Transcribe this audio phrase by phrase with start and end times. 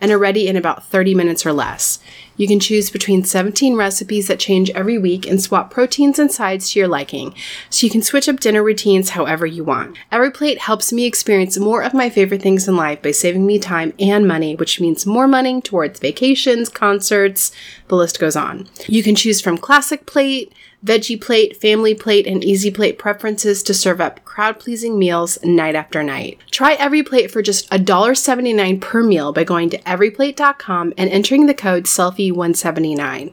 [0.00, 1.98] and are ready in about 30 minutes or less.
[2.36, 6.70] You can choose between 17 recipes that change every week and swap proteins and sides
[6.70, 7.34] to your liking,
[7.68, 9.98] so you can switch up dinner routines however you want.
[10.12, 13.92] EveryPlate helps me experience more of my favorite things in life by saving me time
[13.98, 17.50] and money, which means more money towards vacations, concerts,
[17.88, 18.68] the list goes on.
[18.86, 20.52] You can choose from classic plate,
[20.84, 25.74] veggie plate, family plate, and easy plate preferences to serve up crowd pleasing meals night
[25.74, 26.38] after night.
[26.50, 31.84] Try EveryPlate for just $1.79 per meal by going to everyplate.com and entering the code
[31.84, 33.32] SELFIE179.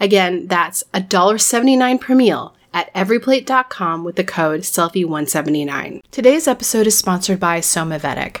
[0.00, 6.02] Again, that's $1.79 per meal at everyplate.com with the code SELFIE179.
[6.10, 8.40] Today's episode is sponsored by Somavedic.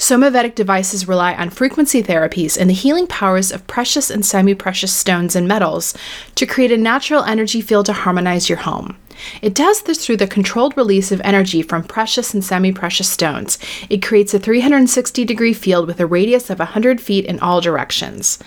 [0.01, 4.91] Somavedic devices rely on frequency therapies and the healing powers of precious and semi precious
[4.91, 5.93] stones and metals
[6.33, 8.97] to create a natural energy field to harmonize your home.
[9.43, 13.59] It does this through the controlled release of energy from precious and semi precious stones.
[13.91, 18.39] It creates a 360 degree field with a radius of 100 feet in all directions.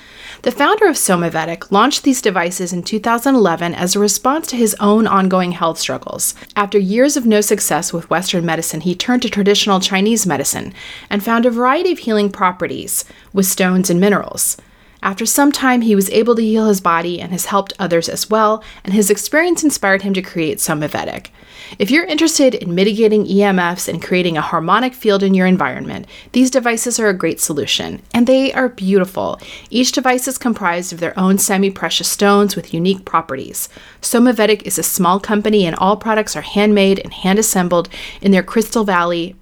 [0.44, 5.06] The founder of Somavedic launched these devices in 2011 as a response to his own
[5.06, 6.34] ongoing health struggles.
[6.54, 10.74] After years of no success with Western medicine, he turned to traditional Chinese medicine
[11.08, 14.58] and found a variety of healing properties with stones and minerals.
[15.02, 18.28] After some time, he was able to heal his body and has helped others as
[18.28, 21.28] well, and his experience inspired him to create Somavedic.
[21.76, 26.50] If you're interested in mitigating EMFs and creating a harmonic field in your environment, these
[26.50, 29.40] devices are a great solution, and they are beautiful.
[29.70, 33.68] Each device is comprised of their own semi precious stones with unique properties.
[34.00, 37.88] Somavedic is a small company, and all products are handmade and hand assembled
[38.20, 39.34] in their Crystal Valley,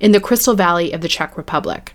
[0.00, 1.94] in the Crystal Valley of the Czech Republic.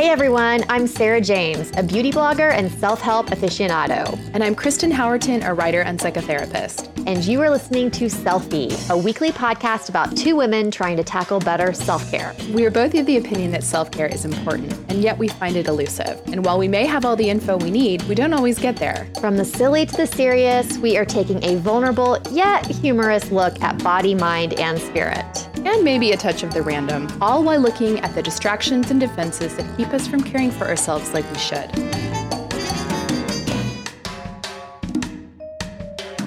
[0.00, 4.18] Hey everyone, I'm Sarah James, a beauty blogger and self help aficionado.
[4.32, 6.90] And I'm Kristen Howerton, a writer and psychotherapist.
[7.06, 11.38] And you are listening to Selfie, a weekly podcast about two women trying to tackle
[11.38, 12.34] better self care.
[12.54, 15.54] We are both of the opinion that self care is important, and yet we find
[15.56, 16.18] it elusive.
[16.28, 19.06] And while we may have all the info we need, we don't always get there.
[19.20, 23.84] From the silly to the serious, we are taking a vulnerable yet humorous look at
[23.84, 25.46] body, mind, and spirit.
[25.64, 29.56] And maybe a touch of the random, all while looking at the distractions and defenses
[29.56, 32.09] that keep us from caring for ourselves like we should.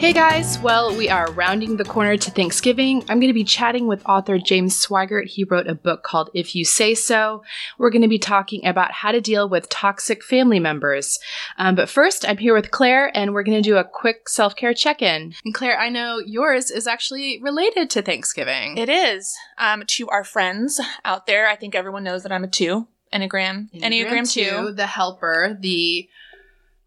[0.03, 3.05] Hey guys, well, we are rounding the corner to Thanksgiving.
[3.07, 5.27] I'm going to be chatting with author James Swigert.
[5.27, 7.41] He wrote a book called If You Say So.
[7.77, 11.19] We're going to be talking about how to deal with toxic family members.
[11.57, 14.57] Um, but first, I'm here with Claire, and we're going to do a quick self
[14.57, 15.35] care check in.
[15.45, 18.77] And Claire, I know yours is actually related to Thanksgiving.
[18.77, 19.33] It is.
[19.57, 22.89] Um, to our friends out there, I think everyone knows that I'm a two.
[23.13, 23.71] Enneagram.
[23.71, 26.09] Enneagram, Enneagram two, The helper, the.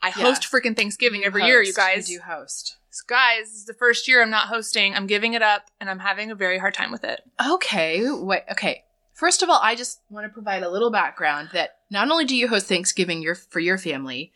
[0.03, 1.49] I host freaking Thanksgiving every host.
[1.49, 2.11] year, you guys.
[2.11, 2.77] You do host.
[2.97, 4.95] So guys, this is the first year I'm not hosting.
[4.95, 7.21] I'm giving it up and I'm having a very hard time with it.
[7.47, 8.11] Okay.
[8.11, 8.85] Wait, okay.
[9.13, 12.35] First of all, I just want to provide a little background that not only do
[12.35, 14.33] you host Thanksgiving your, for your family,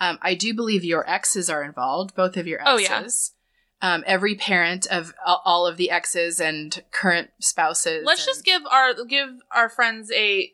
[0.00, 3.34] um, I do believe your exes are involved, both of your exes.
[3.34, 3.94] Oh, yeah.
[3.94, 8.02] Um, every parent of all of the exes and current spouses.
[8.04, 10.50] Let's and- just give our give our friends a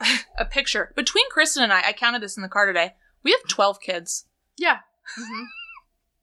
[0.38, 0.92] a picture.
[0.94, 2.94] Between Kristen and I, I counted this in the car today.
[3.24, 4.26] We have twelve kids.
[4.56, 4.78] Yeah.
[5.18, 5.44] Mm-hmm.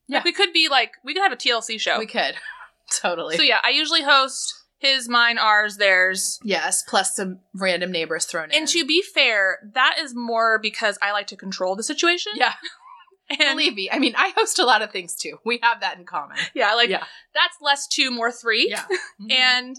[0.08, 0.18] Yeah.
[0.18, 2.00] Like we could be like we could have a TLC show.
[2.00, 2.36] We could.
[2.92, 3.36] totally.
[3.38, 6.40] So yeah, I usually host his, mine, ours, theirs.
[6.44, 8.58] Yes, plus some random neighbors thrown in.
[8.58, 12.34] And to be fair, that is more because I like to control the situation.
[12.36, 12.54] Yeah.
[13.30, 15.40] And believe me, I mean, I host a lot of things too.
[15.44, 16.38] We have that in common.
[16.54, 17.04] Yeah, like yeah.
[17.34, 18.70] that's less two, more three.
[18.70, 18.86] Yeah.
[19.20, 19.32] Mm-hmm.
[19.32, 19.76] and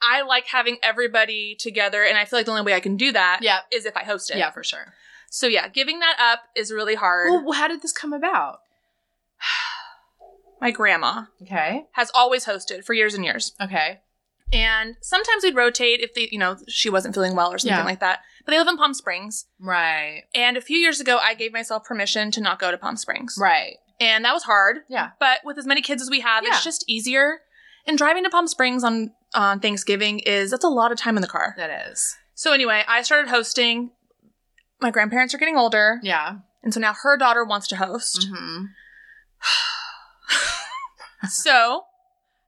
[0.00, 3.12] I like having everybody together, and I feel like the only way I can do
[3.12, 3.58] that is Yeah.
[3.70, 4.38] is if I host it.
[4.38, 4.94] Yeah, for sure.
[5.28, 7.44] So yeah, giving that up is really hard.
[7.44, 8.60] Well, how did this come about?
[10.64, 11.84] My grandma Okay.
[11.92, 13.52] has always hosted for years and years.
[13.60, 14.00] Okay.
[14.50, 17.84] And sometimes we'd rotate if the you know she wasn't feeling well or something Yeah.
[17.84, 18.20] like that.
[18.46, 20.22] But they live in Palm Springs, Right.
[20.34, 23.36] and a few years ago I gave myself permission to not go to Palm Springs,
[23.38, 23.76] Right.
[24.00, 24.78] and that was hard.
[24.88, 25.10] Yeah.
[25.20, 26.54] But with as many kids as we have, Yeah.
[26.54, 27.42] it's just easier.
[27.86, 31.20] And driving to Palm Springs on on Thanksgiving is that's a lot of time in
[31.20, 31.52] the car.
[31.58, 32.16] That is.
[32.34, 33.90] So anyway, I started hosting.
[34.80, 36.36] My grandparents are getting older, Yeah.
[36.62, 38.28] and so now her daughter wants to host.
[38.32, 38.64] Mm-hmm.
[41.28, 41.84] so,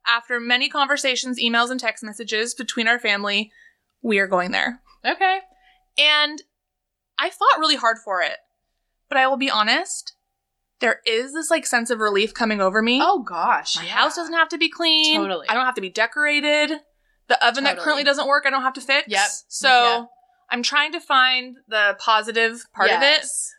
[0.06, 3.50] after many conversations, emails, and text messages between our family,
[4.02, 4.80] we are going there.
[5.04, 5.40] Okay.
[5.98, 6.42] And
[7.18, 8.36] I fought really hard for it.
[9.08, 10.14] But I will be honest,
[10.80, 13.00] there is this like sense of relief coming over me.
[13.02, 13.76] Oh gosh.
[13.76, 13.90] My yeah.
[13.90, 15.16] house doesn't have to be clean.
[15.16, 15.48] Totally.
[15.48, 16.80] I don't have to be decorated.
[17.28, 19.08] The oven that currently doesn't work, I don't have to fix.
[19.08, 19.28] Yep.
[19.48, 20.08] So Yep.
[20.50, 23.52] I'm trying to find the positive part of it, Yes.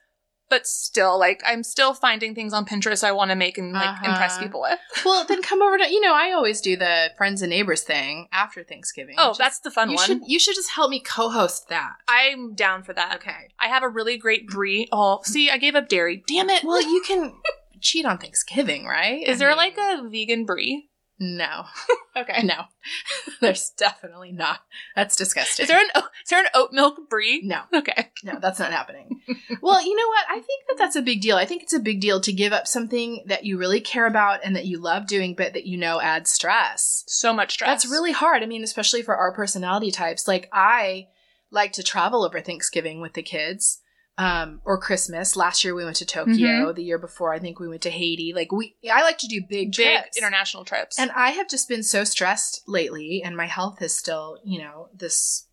[0.49, 3.87] But still, like, I'm still finding things on Pinterest I want to make and like
[3.89, 4.11] Uh-huh.
[4.11, 4.79] impress people with.
[5.05, 8.27] Well, then come over to you know I always do the friends and neighbors thing
[8.31, 9.15] after Thanksgiving.
[9.17, 10.05] Oh, Just- that's the fun you one.
[10.05, 11.93] should you should just help me co-host that.
[12.07, 13.15] I'm down for that.
[13.17, 13.49] Okay.
[13.59, 14.87] I have a really great brie.
[14.91, 16.23] Oh, see, I gave up dairy.
[16.27, 16.63] Damn it.
[16.63, 17.33] Well, you can
[17.79, 19.21] cheat on Thanksgiving, right?
[19.27, 20.86] is there like a vegan brie?
[21.19, 21.65] No?
[22.17, 22.41] Okay.
[22.41, 22.63] No,
[23.41, 24.61] there's definitely not.
[24.95, 25.65] That's disgusting.
[25.65, 27.41] Is there an is there an oat milk brie?
[27.43, 28.09] no, Okay.
[28.23, 29.21] no, that's not happening.
[29.61, 30.25] well, you know what?
[30.27, 31.35] I think that that's a big deal.
[31.37, 34.39] I think it's a big deal to give up something that you really care about
[34.43, 37.03] and that you love doing, but that you know adds stress.
[37.05, 37.67] So much stress.
[37.67, 38.41] That's really hard.
[38.41, 40.27] I mean, especially for our personality types.
[40.27, 41.09] Like I
[41.51, 43.79] like to travel over Thanksgiving with the kids.
[44.19, 45.35] Um, or Christmas.
[45.35, 46.73] Last year we went to Tokyo.
[46.73, 48.33] The year before, I think we went to Haiti.
[48.35, 50.17] Like we, I like to do big, big trips.
[50.17, 50.97] international trips.
[50.97, 54.89] And I have just been so stressed lately, and my health is still, you know,
[54.91, 55.45] this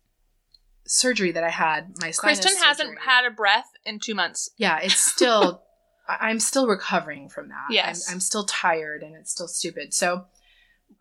[0.87, 1.93] surgery that I had.
[2.01, 3.01] My Kristen hasn't surgery.
[3.05, 4.49] had a breath in two months.
[4.57, 5.61] Yeah, it's still.
[6.07, 7.65] I'm still recovering from that.
[7.71, 8.07] Yes.
[8.09, 9.93] I'm, I'm still tired, and it's still stupid.
[9.93, 10.25] So,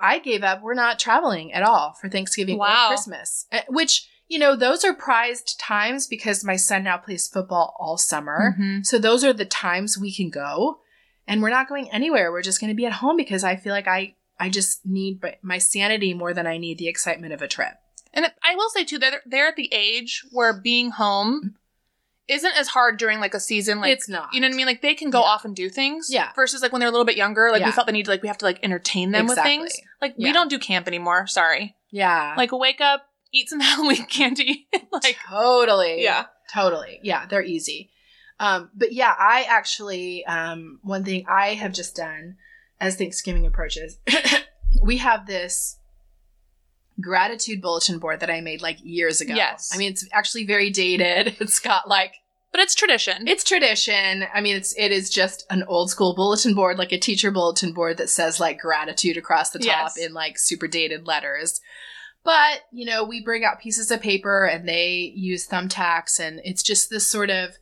[0.00, 0.62] I gave up.
[0.62, 2.87] We're not traveling at all for Thanksgiving Wow.
[2.87, 7.29] or Christmas, Uh, which you know those are prized times because my son now plays
[7.29, 8.56] football all summer.
[8.59, 8.85] Mhm.
[8.87, 10.81] So those are the times we can go,
[11.26, 12.32] and we're not going anywhere.
[12.32, 15.23] We're just going to be at home because I feel like I I just need
[15.43, 17.75] my- sanity more than I need the excitement of a trip.
[18.12, 21.55] And I will say too, they're they're at the age where being home
[22.27, 23.81] isn't as hard during like a season.
[23.81, 24.32] Like It's not.
[24.32, 24.67] You know what I mean?
[24.67, 25.27] Like they can go Yeah.
[25.27, 26.09] off and do things.
[26.11, 26.31] Yeah.
[26.35, 28.23] Versus like when they're a little bit younger, like we felt the need to like
[28.23, 29.59] we have to like entertain them Exactly.
[29.59, 29.87] with things.
[30.00, 30.29] Like Yeah.
[30.29, 31.27] we don't do camp anymore.
[31.27, 31.77] Sorry.
[31.91, 34.69] Yeah, Like wake up, eat some Halloween candy.
[34.92, 36.02] like totally.
[36.02, 36.26] yeah.
[36.52, 37.00] Totally.
[37.02, 37.90] Yeah, they're easy.
[38.40, 42.36] Um, but yeah, I actually, um, one thing I have just done
[42.81, 43.98] as Thanksgiving approaches,
[44.82, 45.78] we have this
[47.00, 49.34] gratitude bulletin board that I made like years ago.
[49.34, 49.70] Yes.
[49.75, 51.36] I mean, it's actually very dated.
[51.40, 52.14] It's got like,
[52.52, 53.26] But it's tradition.
[53.26, 54.25] it's tradition.
[54.32, 57.72] I mean, it's, it is just an old school bulletin board, like a teacher bulletin
[57.72, 59.96] board that says like gratitude across the top Yes.
[59.96, 61.60] in like super dated letters.
[62.25, 66.62] But, you know, we bring out pieces of paper and they use thumbtacks and it's
[66.62, 67.59] just this sort of,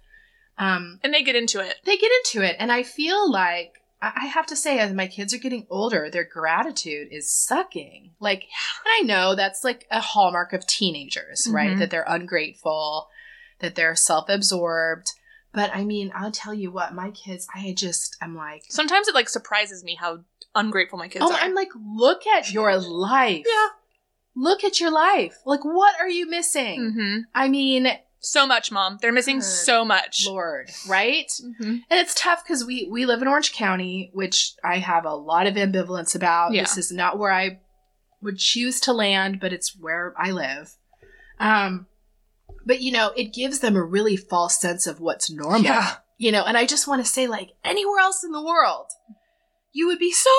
[0.56, 1.74] um, and they get into it.
[1.84, 2.56] they get into it.
[2.58, 6.24] And I feel like, I have to say, as my kids are getting older, their
[6.24, 8.10] gratitude is sucking.
[8.18, 8.44] Like,
[8.84, 11.70] I know that's like a hallmark of teenagers, right?
[11.70, 11.78] Mhm.
[11.78, 13.08] That they're ungrateful,
[13.60, 15.12] that they're self absorbed.
[15.52, 19.14] But I mean, I'll tell you what, my kids, I just, I'm like, Sometimes it
[19.14, 21.38] like surprises me how ungrateful my kids oh, are.
[21.40, 23.44] I'm like, look at your life.
[23.46, 23.68] yeah.
[24.34, 25.36] Look at your life.
[25.44, 26.80] Like, what are you missing?
[26.80, 27.18] Mm-hmm.
[27.34, 27.88] I mean,
[28.24, 28.98] So much, mom.
[29.02, 30.24] They're missing so much.
[30.28, 31.26] Lord, right?
[31.42, 31.80] Mhm.
[31.90, 35.48] And it's tough because we we live in Orange County, which I have a lot
[35.48, 36.52] of ambivalence about.
[36.52, 36.62] Yeah.
[36.62, 37.58] This is not where I
[38.20, 40.76] would choose to land, but it's where I live.
[41.40, 41.86] Um,
[42.64, 45.62] but you know, it gives them a really false sense of what's normal.
[45.62, 45.96] Yeah.
[46.16, 48.86] You know, and I just want to say, like anywhere else in the world,
[49.72, 50.30] you would be so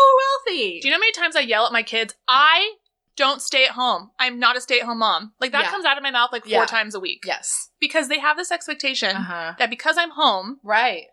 [0.47, 0.79] wealthy.
[0.79, 2.13] Do you know how many times I yell at my kids?
[2.29, 2.75] I
[3.15, 4.09] don't stay at home.
[4.19, 5.33] I'm not a stay at home mom.
[5.39, 5.71] Like that Yeah.
[5.71, 6.65] comes out of my mouth like four Yeah.
[6.65, 7.23] times a week.
[7.25, 7.69] yes.
[7.79, 9.53] Because they have this expectation Uh huh.
[9.59, 11.05] that because I'm home, Right.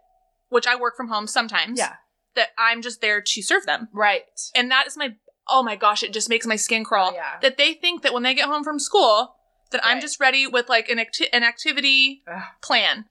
[0.49, 1.97] which I work from home sometimes, Yeah.
[2.37, 3.89] that I'm just there to serve them.
[3.93, 4.25] Right.
[4.55, 5.17] And that is my
[5.53, 7.11] oh my gosh, it just makes my skin crawl.
[7.11, 7.39] Oh, yeah.
[7.43, 9.35] That they think that when they get home from school,
[9.73, 12.43] that I'm just ready with like an acti- an activity Ugh.
[12.63, 13.07] plan.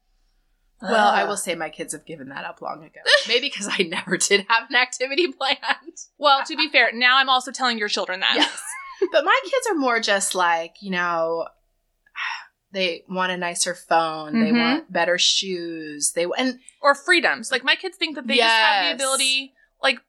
[0.82, 3.02] Well, I will say my kids have given that up long ago.
[3.28, 5.98] Maybe because I never did have an activity planned.
[6.18, 8.36] Well, to be fair, now I'm also telling your children that.
[8.36, 8.62] Yes.
[9.12, 11.48] but my kids are more just like, you know,
[12.72, 14.60] they want a nicer phone, they Mhm.
[14.60, 17.52] want better shoes, they and or freedoms.
[17.52, 19.54] Like my kids think that they just have the ability.
[19.82, 20.00] Like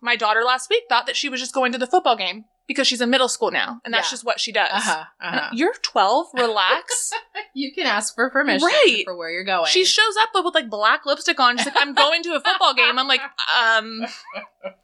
[0.00, 2.86] my daughter last week thought that she was just going to the football game because
[2.86, 4.10] she's in middle school now, and that's Yeah.
[4.12, 4.70] just what she does.
[4.72, 5.04] Uh-huh.
[5.20, 5.50] Uh-huh.
[5.52, 6.28] You're 12.
[6.34, 7.12] Relax.
[7.52, 9.02] You can ask for permission Right.
[9.04, 9.66] for where you're going.
[9.66, 11.56] she shows up with, with like black lipstick on.
[11.58, 13.22] She's like, "I'm going to a football game." I'm like,
[13.60, 14.06] um.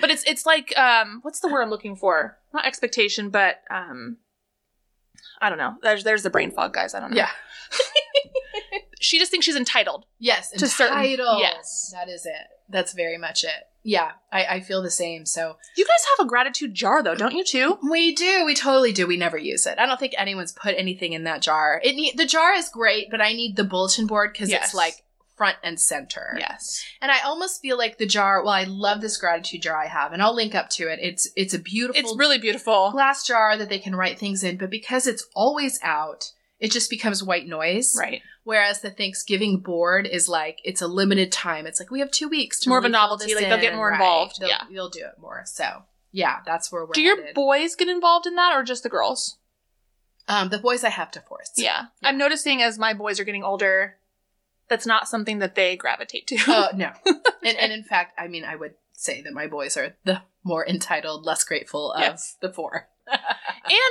[0.00, 2.36] But it's it's like um, what's the word I'm looking for?
[2.52, 4.16] Not expectation, but um,
[5.40, 5.74] I don't know.
[5.82, 6.94] There's there's the brain fog, guys.
[6.94, 7.16] I don't know.
[7.18, 7.28] yeah.
[9.00, 10.06] She just thinks she's entitled.
[10.18, 11.38] Yes, To certain- entitled.
[11.40, 11.90] yes.
[11.92, 12.32] that is it.
[12.70, 13.50] That's very much it.
[13.86, 15.26] Yeah, I, I feel the same.
[15.26, 17.78] So You guys have a gratitude jar though, don't you too?
[17.88, 18.44] we do.
[18.44, 19.06] We totally do.
[19.06, 19.78] We never use it.
[19.78, 21.80] I don't think anyone's put anything in that jar.
[21.84, 24.66] It need, the jar is great, but I need the bulletin board because Yes.
[24.66, 25.02] it's like
[25.36, 26.36] front and center.
[26.38, 26.82] Yes.
[27.02, 28.42] And I almost feel like the jar.
[28.42, 31.00] Well, I love this gratitude jar I have, and I'll link up to it.
[31.02, 32.00] It's it's a beautiful.
[32.00, 32.90] It's really beautiful.
[32.92, 36.88] glass jar that they can write things in, but because it's always out, it just
[36.90, 37.96] becomes white noise.
[37.98, 38.22] Right.
[38.44, 41.66] Whereas the Thanksgiving board is like it's a limited time.
[41.66, 42.60] It's like we have two weeks.
[42.60, 43.94] To More of a novelty, like, they'll get more Right.
[43.94, 44.36] involved.
[44.40, 44.62] They'll, Yeah.
[44.70, 45.42] they'll do it more.
[45.46, 45.82] So
[46.12, 46.92] yeah, that's where we're.
[46.92, 47.34] Do your headed.
[47.34, 49.38] boys get involved in that or just the girls?
[50.26, 51.50] um the boys I have to force.
[51.56, 51.86] Yeah.
[52.00, 52.08] Yeah.
[52.08, 53.96] I'm noticing as my boys are getting older,
[54.68, 56.38] that's not something that they gravitate to.
[56.48, 56.92] Oh no.
[57.42, 60.66] and and in fact, I mean, I would say that my boys are the more
[60.66, 62.36] entitled, less grateful of Yes.
[62.40, 62.88] the four.
[63.06, 63.18] and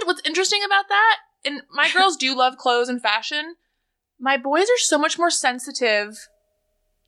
[0.06, 3.56] what's interesting about that, and my girls do love clothes and fashion,
[4.20, 6.28] my boys are so much more sensitive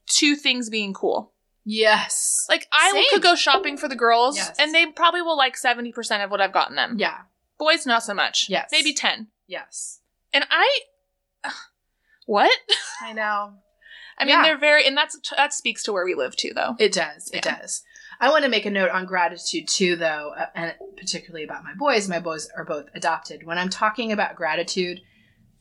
[0.07, 1.33] to things being cool.
[1.63, 2.45] yes.
[2.49, 3.05] Like I Same.
[3.09, 4.55] could go shopping for the girls Yes.
[4.59, 6.97] and they probably will like 70% of what I've gotten them.
[6.99, 7.21] Yeah.
[7.57, 8.47] Boys not so much.
[8.49, 8.69] Yes.
[8.71, 9.27] Maybe 10.
[9.47, 10.01] Yes.
[10.33, 10.79] And I
[12.25, 12.51] what?
[13.01, 13.53] I know.
[14.17, 14.43] I mean Yeah.
[14.43, 16.75] they're very and that's that speaks to where we live too though.
[16.79, 17.29] It does.
[17.31, 17.57] It Yeah.
[17.59, 17.83] does.
[18.19, 21.73] I want to make a note on gratitude too, though, uh, and particularly about my
[21.73, 22.07] boys.
[22.07, 23.43] My boys are both adopted.
[23.45, 25.01] When I'm talking about gratitude,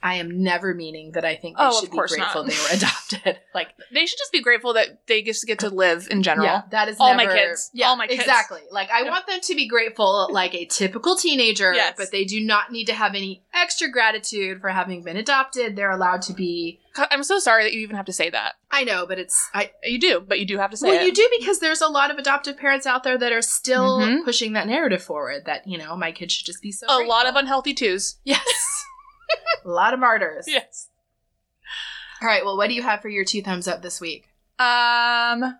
[0.04, 2.50] I am never meaning that I think they Oh, of should be grateful not.
[2.50, 3.40] they were adopted.
[3.54, 6.46] like, They should just be grateful that they just get to live in general.
[6.46, 7.70] yeah, that is All my kids.
[7.73, 8.20] Yeah, All my kids.
[8.20, 8.61] exactly.
[8.70, 11.94] Like, I want them to be grateful, like a typical teenager, Yes.
[11.96, 15.75] but they do not need to have any extra gratitude for having been adopted.
[15.75, 16.80] They're allowed to be.
[17.11, 18.54] I'm so sorry that you even have to say that.
[18.70, 19.70] I know, but it's I.
[19.82, 21.06] You do, but you do have to say Well, it.
[21.06, 24.25] you do because there's a lot of adoptive parents out there that are still Mhm.
[24.25, 25.44] pushing that narrative forward.
[25.46, 26.87] That you know, my kid should just be so.
[26.88, 28.16] a lot of unhealthy twos.
[28.25, 28.42] Yes.
[29.64, 30.47] a lot of martyrs.
[30.49, 30.88] Yes.
[32.23, 32.45] All right.
[32.45, 34.28] Well, what do you have for your two thumbs up this week?
[34.59, 35.59] Um,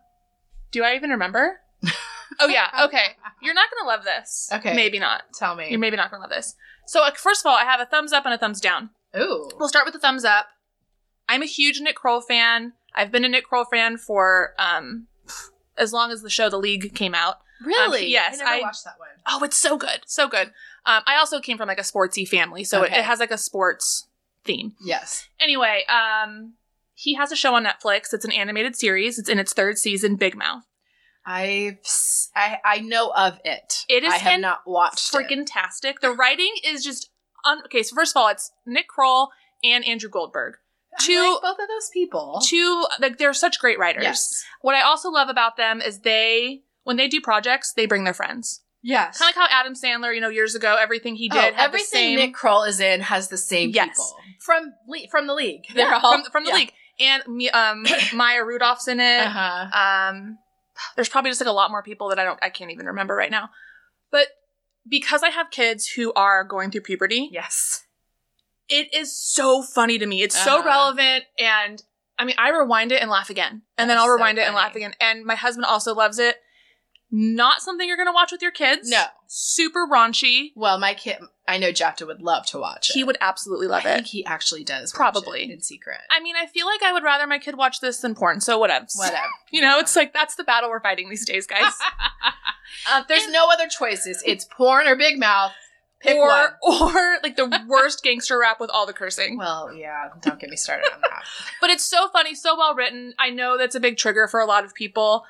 [0.71, 1.61] do I even remember?
[2.40, 2.68] oh yeah.
[2.85, 3.16] Okay.
[3.42, 4.49] You're not gonna love this.
[4.52, 4.75] Okay.
[4.75, 5.23] Maybe not.
[5.35, 5.68] Tell me.
[5.71, 6.54] You're maybe not gonna love this.
[6.87, 8.90] So uh, first of all, I have a thumbs up and a thumbs down.
[9.16, 9.50] Ooh.
[9.59, 10.47] We'll start with the thumbs up.
[11.28, 12.73] I'm a huge Nick Kroll fan.
[12.94, 15.06] I've been a Nick Kroll fan for um
[15.76, 17.37] as long as the show The League came out.
[17.64, 18.04] Really?
[18.04, 19.09] Um, yes, I never I- watched that one.
[19.26, 20.52] Oh, it's so good, so good.
[20.86, 22.98] Um, I also came from like a sportsy family, so it, Okay.
[23.00, 24.06] it has like a sports
[24.44, 24.74] theme.
[24.84, 25.26] Yes.
[25.40, 26.54] Anyway, um,
[26.94, 28.12] he has a show on Netflix.
[28.12, 29.18] It's an animated series.
[29.18, 30.16] It's in its third season.
[30.16, 30.62] Big Mouth.
[31.26, 31.78] I've
[32.36, 33.84] I I know of it.
[33.88, 35.10] It is I have not watched.
[35.12, 36.00] Freaking tastic.
[36.00, 37.08] The writing is just
[37.46, 37.82] un- okay.
[37.82, 39.30] So first of all, it's Nick Kroll
[39.62, 40.56] and Andrew Goldberg.
[40.98, 42.40] I Two- like both of those people.
[42.44, 44.02] Two like they're such great writers.
[44.04, 44.44] Yes.
[44.60, 48.12] What I also love about them is they when they do projects, they bring their
[48.14, 48.60] friends.
[48.86, 49.18] Yes.
[49.18, 51.54] Kind of like how Adam Sandler, you know, years ago, everything he did Oh, had
[51.54, 53.88] the everything same Nick Kroll is in has the same Yes.
[53.88, 55.64] people from le- from the league.
[55.74, 56.56] They're all from, from the yeah.
[56.56, 56.72] league.
[57.00, 57.22] And
[57.54, 59.26] um, Maya Rudolph's in it.
[59.26, 60.10] Uh-huh.
[60.12, 60.38] Um,
[60.96, 63.14] there's probably just like a lot more people that I don't, I can't even remember
[63.16, 63.48] right now.
[64.12, 64.26] But
[64.86, 67.84] because I have kids who are going through puberty, Yes.
[68.68, 70.22] it is so funny to me.
[70.22, 70.66] It's so Uh-huh.
[70.68, 71.82] relevant, and
[72.18, 74.54] I mean, I rewind it and laugh again, and then I'll so rewind it and
[74.54, 74.64] funny.
[74.66, 74.94] laugh again.
[75.00, 76.36] And my husband also loves it.
[77.16, 78.90] Not something you're gonna watch with your kids.
[78.90, 79.04] No.
[79.28, 80.50] super raunchy.
[80.56, 82.94] Well, my kid, I know Jafta would love to watch it.
[82.94, 83.94] He would absolutely love I it.
[83.94, 84.92] think he actually does.
[84.92, 85.49] Probably.
[85.52, 86.00] in secret.
[86.11, 88.40] I mean, I feel like I would rather my kid watch this than porn.
[88.40, 88.87] So whatever.
[88.97, 89.26] Whatever.
[89.52, 91.73] You know, it's like that's the battle we're fighting these days, guys.
[92.92, 94.21] um, There's no other choices.
[94.26, 95.52] It's porn or Big Mouth.
[96.00, 96.50] Pick or one.
[96.92, 99.38] or like the worst gangster rap with all the cursing.
[99.38, 100.09] Well, yeah.
[100.21, 101.23] Don't get me started on that.
[101.61, 103.14] But it's so funny, so well written.
[103.21, 105.25] I know that's a big trigger for a lot of people.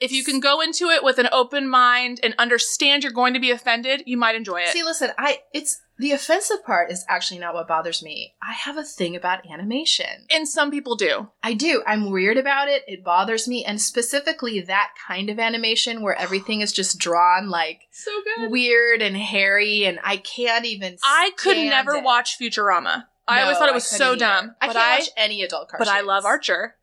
[0.00, 3.40] If you can go into it with an open mind and understand you're going to
[3.40, 4.68] be offended, you might enjoy it.
[4.68, 8.34] See, listen, I it's the offensive part is actually not what bothers me.
[8.40, 10.26] I have a thing about animation.
[10.32, 11.30] and some people do.
[11.42, 11.82] I do.
[11.86, 12.84] I'm weird about it.
[12.86, 17.80] It bothers me, and specifically that kind of animation where everything is just drawn like
[17.90, 18.52] So good.
[18.52, 20.96] weird and hairy, and I can't even.
[21.02, 22.04] I could never it.
[22.04, 23.06] watch Futurama.
[23.26, 24.16] I always thought it was so either.
[24.20, 24.54] dumb.
[24.60, 25.88] I but can't I watch any adult cartoons.
[25.88, 26.76] but I love Archer.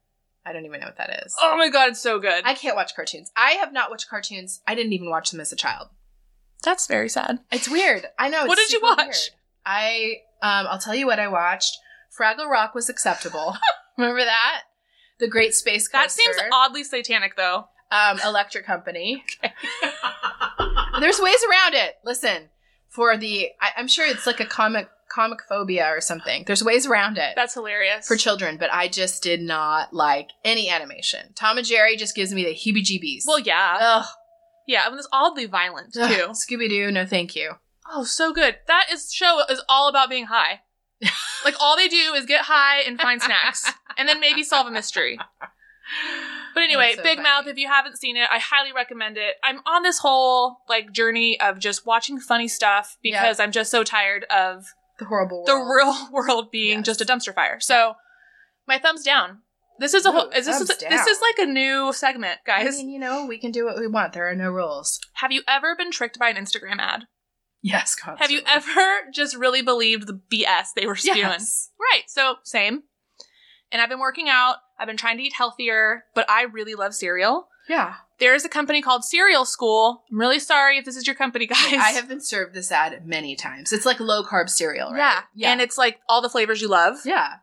[0.46, 1.36] I don't even know what that is.
[1.42, 2.44] Oh my god, it's so good.
[2.46, 3.32] I can't watch cartoons.
[3.36, 4.62] I have not watched cartoons.
[4.68, 5.88] I didn't even watch them as a child.
[6.64, 7.40] That's very sad.
[7.52, 8.06] It's weird.
[8.20, 8.46] I know.
[8.46, 8.98] What did you watch?
[9.00, 9.18] weird.
[9.66, 11.78] I um, I'll tell you what I watched.
[12.18, 13.56] Fraggle Rock was acceptable.
[13.98, 14.62] Remember that?
[15.20, 16.04] The Great Space Coaster.
[16.04, 17.68] That seems oddly satanic though.
[17.92, 19.24] um, Electric Company.
[21.00, 21.96] There's ways around it.
[22.04, 22.50] Listen,
[22.90, 26.44] for the I, I'm sure it's like a comic comic phobia or something.
[26.48, 28.08] There's ways around it That's hilarious.
[28.08, 31.34] for children, but I just did not like any animation.
[31.36, 33.24] Tom and Jerry just gives me the heebie-jeebies.
[33.28, 33.78] well, yeah.
[33.80, 34.06] ugh,
[34.68, 36.00] yeah, mean, it's oddly violent, too.
[36.00, 37.54] Scooby Doo, no thank you.
[37.88, 38.58] Oh, so good.
[38.68, 40.62] That is show is all about being high.
[41.46, 44.72] like all they do is get high and find snacks, and then maybe solve a
[44.72, 45.20] mystery.
[46.56, 47.30] But anyway, That's so Big funny.
[47.30, 47.48] Mouth.
[47.48, 49.36] If you haven't seen it, I highly recommend it.
[49.44, 53.84] I'm on this whole like journey of just watching funny stuff because I'm just so
[53.84, 54.66] tired of
[55.00, 56.86] The horrible the real world being Yes.
[56.86, 57.60] just a dumpster fire.
[57.60, 57.96] So,
[58.68, 59.40] my thumbs down.
[59.78, 60.30] This is a whole.
[60.30, 62.76] Is this is this is like a new segment, guys.
[62.76, 64.14] I mean, you know, we can do what we want.
[64.14, 65.02] There are no rules.
[65.16, 67.08] Have you ever been tricked by an Instagram ad?
[67.62, 68.18] Yes, God.
[68.20, 71.18] Have you ever just really believed the BS they were spewing?
[71.18, 71.72] Yes.
[71.92, 72.04] Right.
[72.08, 72.84] So, same.
[73.72, 74.58] And I've been working out.
[74.80, 77.48] I've been trying to eat healthier, but I really love cereal.
[77.68, 77.96] Yeah.
[78.18, 80.04] There's a company called Cereal School.
[80.12, 81.58] I'm really sorry if this is your company, guys.
[81.74, 83.74] I have been served this ad many times.
[83.74, 84.98] It's like low carb cereal, right?
[84.98, 85.22] Yeah.
[85.36, 85.52] Yeah.
[85.52, 86.98] And it's like all the flavors you love.
[87.06, 87.36] yeah.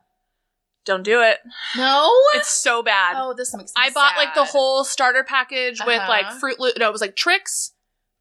[0.85, 1.37] Don't do it.
[1.77, 2.11] No.
[2.33, 3.13] It's so bad.
[3.17, 6.09] oh, this makes I bought like the whole starter package with Uh-huh.
[6.09, 6.77] like Fruit Loop.
[6.77, 7.71] No, it was like Trix,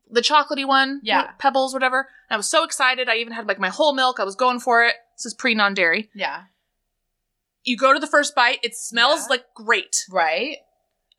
[0.08, 1.00] the chocolatey one.
[1.02, 1.30] Yeah.
[1.38, 2.08] Pebbles, whatever.
[2.30, 3.08] And I was so excited.
[3.08, 4.20] I even had like my whole milk.
[4.20, 4.94] I was going for it.
[5.16, 6.08] This is pre non dairy.
[6.14, 6.42] Yeah.
[7.64, 8.60] You go to the first bite.
[8.62, 9.26] It smells Yeah.
[9.30, 10.04] like great.
[10.08, 10.58] Right.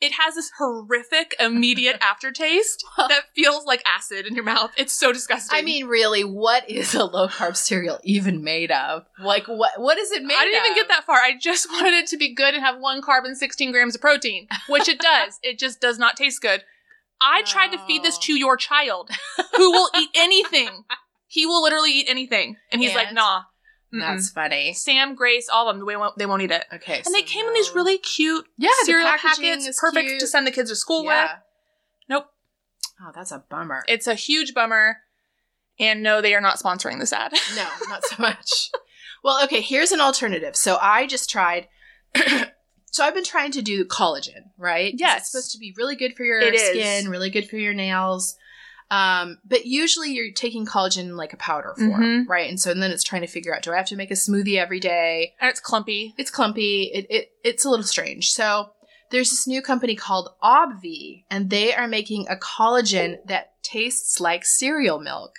[0.03, 4.71] It has this horrific immediate aftertaste that feels like acid in your mouth.
[4.75, 5.57] It's so disgusting.
[5.57, 9.05] I mean, really, what is a low carb cereal even made of?
[9.17, 9.79] Like, what?
[9.79, 10.35] What is it made?
[10.35, 11.15] I didn't even get that far.
[11.17, 14.01] I just wanted it to be good and have one carb and 16 grams of
[14.01, 15.39] protein, which it does.
[15.41, 16.63] it just does not taste good.
[17.21, 19.09] I tried to feed this to your child
[19.55, 20.83] who will eat anything.
[21.33, 22.57] He will literally eat anything.
[22.71, 23.45] And he's like, nah.
[23.99, 24.73] That's funny.
[24.73, 26.65] Sam, Grace, all of them, they won't, they won't eat it.
[26.73, 27.01] Okay.
[27.05, 30.07] And they so came in these really cute yeah the cereal packaging packets, is perfect
[30.07, 30.19] cute.
[30.19, 31.13] to send the kids to school with.
[31.13, 31.35] Yeah.
[32.09, 32.25] Nope.
[33.01, 33.83] Oh, that's a bummer.
[33.87, 34.97] It's a huge bummer.
[35.79, 37.33] And no, they are not sponsoring this ad.
[37.55, 38.69] no, not so much.
[39.23, 39.61] well, okay.
[39.61, 40.55] Here's an alternative.
[40.55, 41.67] So I just tried.
[42.91, 44.91] so I've been trying to do collagen, right?
[44.93, 45.19] 'Cause Yes.
[45.21, 46.69] It's supposed to be really good for your It is.
[46.69, 48.35] skin, really good for your nails.
[48.93, 52.27] Um, but usually you're taking collagen in like a powder form, Mhm.
[52.27, 52.49] right?
[52.49, 54.57] And so then it's trying to figure out: do I have to make a smoothie
[54.57, 55.33] every day?
[55.39, 56.13] and it's clumpy.
[56.17, 56.91] It's clumpy.
[56.93, 58.31] It, it it's a little strange.
[58.31, 58.71] So
[59.11, 64.43] there's this new company called Obvi, and they are making a collagen that tastes like
[64.45, 65.31] cereal milk.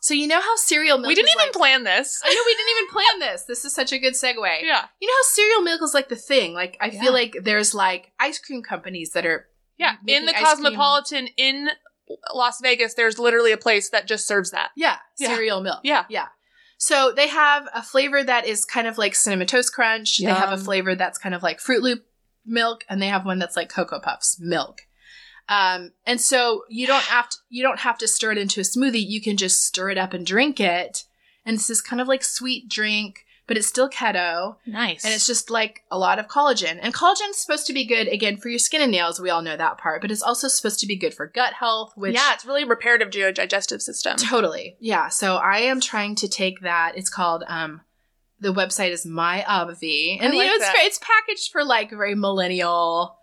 [0.00, 2.20] So you know how cereal milk We didn't even like- plan this.
[2.22, 3.44] I know we didn't even plan this.
[3.44, 4.62] This is such a good segue.
[4.62, 4.84] yeah.
[5.00, 6.52] You know how cereal milk is like the thing?
[6.52, 7.00] Like I Yeah.
[7.00, 9.94] feel like there's like ice cream companies that are Yeah.
[10.06, 11.70] In the ice cream- Cosmopolitan in
[12.34, 14.70] Las Vegas, there's literally a place that just serves that.
[14.76, 15.28] yeah, Yeah.
[15.34, 15.80] cereal milk.
[15.84, 16.04] Yeah.
[16.08, 16.26] Yeah.
[16.76, 20.18] So they have a flavor that is kind of like cinnamon toast crunch.
[20.18, 22.04] They have a flavor that's kind of like Fruit Loop
[22.44, 24.82] milk, and they have one that's like Cocoa Puffs milk.
[25.48, 28.64] Um, and so you don't have to you don't have to stir it into a
[28.64, 29.04] smoothie.
[29.06, 31.04] You can just stir it up and drink it.
[31.46, 34.56] And this kind of like sweet drink, but it's still keto.
[34.66, 35.04] Nice.
[35.04, 36.78] And it's just like a lot of collagen.
[36.80, 39.20] And collagen is supposed to be good again for your skin and nails.
[39.20, 41.92] We all know that part, but it's also supposed to be good for gut health,
[41.96, 44.16] which yeah, it's really reparative to your digestive system.
[44.16, 44.76] totally.
[44.80, 45.08] Yeah.
[45.08, 46.92] So I am trying to take that.
[46.96, 47.82] It's called um
[48.40, 50.18] the website is my Obvi.
[50.20, 53.18] And I you know it's it's packaged for like very millennial.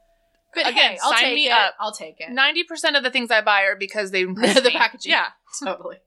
[0.53, 1.51] But Again, hey, I'll sign take me it.
[1.51, 1.75] up.
[1.79, 2.29] I'll take it.
[2.29, 5.11] Ninety percent of the things I buy are because they the packaging.
[5.11, 5.27] Yeah.
[5.63, 5.97] totally.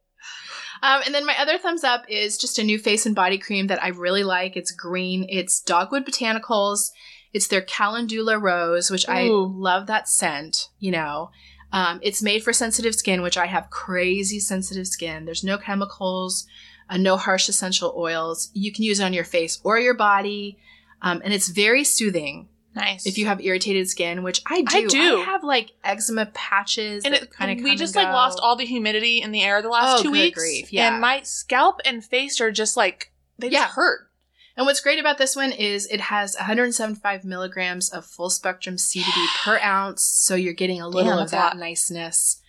[0.84, 3.68] Um, and then my other thumbs up is just a new face and body cream
[3.68, 4.54] that I really like.
[4.54, 5.24] It's green.
[5.30, 6.90] It's Dogwood Botanicals.
[7.32, 10.68] It's their Calendula Rose, which I love that scent.
[10.78, 11.30] You know,
[11.72, 15.24] um, it's made for sensitive skin, which I have crazy sensitive skin.
[15.24, 16.46] There's no chemicals,
[16.90, 18.50] uh, no harsh essential oils.
[18.52, 20.58] You can use it on your face or your body,
[21.00, 23.06] um, and it's very soothing Nice.
[23.06, 24.78] if you have irritated skin, which I do.
[24.78, 25.22] I do.
[25.24, 29.22] have like eczema patches, and it, kind of we just like lost all the humidity
[29.22, 30.38] in the air the last Oh, two weeks.
[30.38, 30.92] grief, yeah.
[30.92, 33.68] And my scalp and face are just like they Yeah.
[33.68, 34.08] hurt.
[34.56, 39.26] And what's great about this one is it has 175 milligrams of full spectrum CBD
[39.44, 42.40] per ounce, so you're getting a little Damn, of that niceness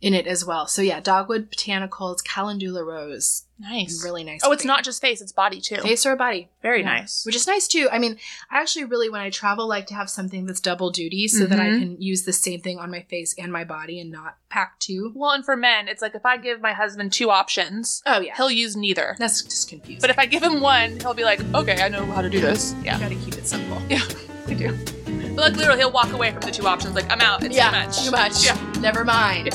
[0.00, 0.66] in it as well.
[0.68, 4.04] So yeah, Dogwood Botanicals, Calendula Rose, Nice.
[4.04, 4.40] really nice.
[4.44, 4.68] Oh, it's cream.
[4.68, 5.76] not just face; it's body too.
[5.82, 6.48] face or body.
[6.62, 6.86] Very Yeah.
[7.00, 7.24] nice.
[7.26, 7.88] Which is nice too.
[7.90, 8.16] I mean,
[8.50, 11.58] I actually really, when I travel, like to have something that's double duty so that
[11.58, 11.78] I Mhm.
[11.80, 15.12] can use the same thing on my face and my body and not pack two.
[15.14, 18.34] well, and for men, it's like if I give my husband two options, Oh yeah,
[18.36, 19.16] he'll use neither.
[19.18, 20.00] that's just confusing.
[20.00, 22.40] But if I give him one, he'll be like, "Okay, I know how to do
[22.40, 23.82] this." you Yeah, gotta keep it simple.
[23.90, 24.02] Yeah,
[24.46, 24.76] I do.
[25.34, 26.94] But like literally, he'll walk away from the two options.
[26.94, 27.42] Like, I'm out.
[27.44, 28.04] It's yeah, too much.
[28.04, 28.44] Too much.
[28.44, 28.80] Yeah.
[28.80, 29.54] Never mind.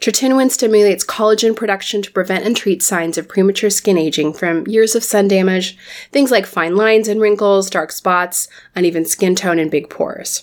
[0.00, 4.94] Tretinoin stimulates collagen production to prevent and treat signs of premature skin aging from years
[4.94, 5.76] of sun damage,
[6.10, 10.42] things like fine lines and wrinkles, dark spots, uneven skin tone, and big pores.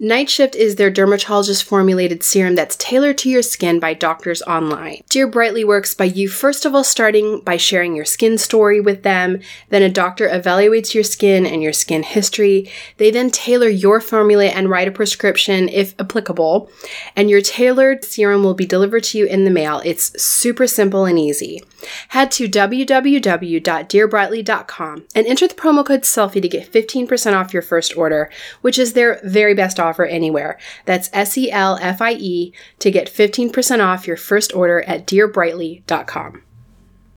[0.00, 5.02] Night Shift is their dermatologist formulated serum that's tailored to your skin by doctors online.
[5.08, 9.02] Dear Brightly works by you first of all starting by sharing your skin story with
[9.02, 12.70] them, then a doctor evaluates your skin and your skin history.
[12.98, 16.70] They then tailor your formula and write a prescription if applicable,
[17.16, 19.82] and your tailored serum will be delivered to you in the mail.
[19.84, 21.64] It's super simple and easy.
[22.08, 27.96] Head to www.dearbrightly.com and enter the promo code SELFIE to get 15% off your first
[27.96, 30.58] order, which is their very best offer anywhere.
[30.84, 35.06] That's S E L F I E to get 15% off your first order at
[35.06, 36.42] dearbrightly.com.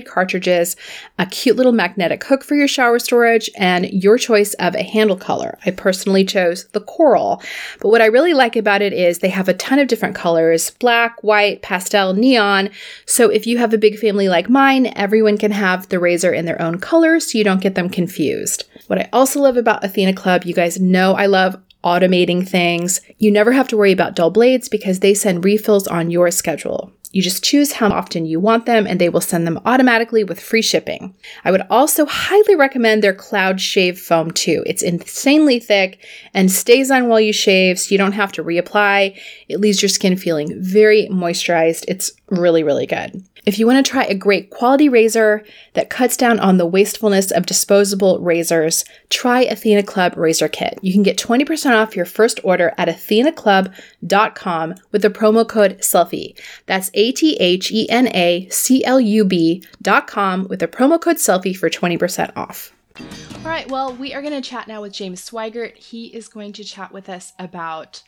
[0.00, 0.76] cartridges,
[1.18, 5.16] a cute little magnetic hook for your shower storage, and your choice of a handle
[5.16, 5.58] color.
[5.64, 7.42] I personally chose the coral.
[7.80, 10.70] But what I really like about it is they have a ton of different colors
[10.70, 12.70] black, white, pastel, neon.
[13.06, 16.44] So if you have a big family like mine, everyone can have the razor in
[16.44, 18.64] their own color so you don't get them confused.
[18.86, 23.00] What I also love about Athena Club, you guys know I love automating things.
[23.18, 26.92] You never have to worry about dull blades because they send refills on your schedule.
[27.18, 30.38] You just choose how often you want them and they will send them automatically with
[30.38, 31.16] free shipping.
[31.44, 34.62] I would also highly recommend their Cloud Shave Foam too.
[34.66, 35.98] It's insanely thick
[36.32, 39.20] and stays on while you shave so you don't have to reapply.
[39.48, 41.86] It leaves your skin feeling very moisturized.
[41.88, 43.20] It's really, really good.
[43.48, 47.30] If you want to try a great quality razor that cuts down on the wastefulness
[47.30, 50.78] of disposable razors, try Athena Club Razor Kit.
[50.82, 56.36] You can get 20% off your first order at athenaclub.com with the promo code SELFIE.
[56.66, 61.18] That's A T H E N A C L U B.com with the promo code
[61.18, 62.74] SELFIE for 20% off.
[63.00, 63.06] All
[63.50, 65.74] right, well, we are going to chat now with James Swigert.
[65.78, 68.02] He is going to chat with us about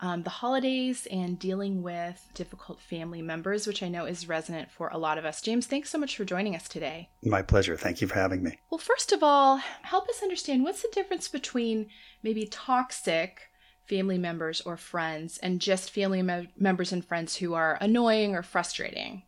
[0.00, 4.88] um, the holidays and dealing with difficult family members, which I know is resonant for
[4.88, 5.40] a lot of us.
[5.40, 7.08] James, thanks so much for joining us today.
[7.22, 7.76] My pleasure.
[7.76, 8.58] Thank you for having me.
[8.70, 11.88] Well, first of all, help us understand what's the difference between
[12.22, 13.40] maybe toxic
[13.88, 18.42] family members or friends and just family me- members and friends who are annoying or
[18.42, 19.22] frustrating?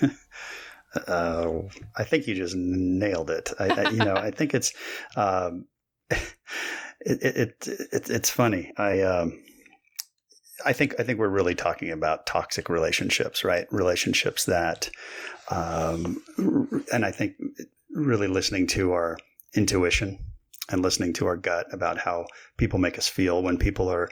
[1.06, 1.52] uh,
[1.96, 3.52] I think you just nailed it.
[3.60, 4.72] I, I, you know, I think it's.
[5.14, 5.66] Um,
[7.06, 8.72] it, it, it, it's funny.
[8.76, 9.40] I um,
[10.64, 13.66] I think I think we're really talking about toxic relationships, right?
[13.70, 14.90] Relationships that,
[15.50, 16.22] um,
[16.92, 17.34] and I think
[17.90, 19.18] really listening to our
[19.54, 20.18] intuition
[20.68, 24.08] and listening to our gut about how people make us feel when people are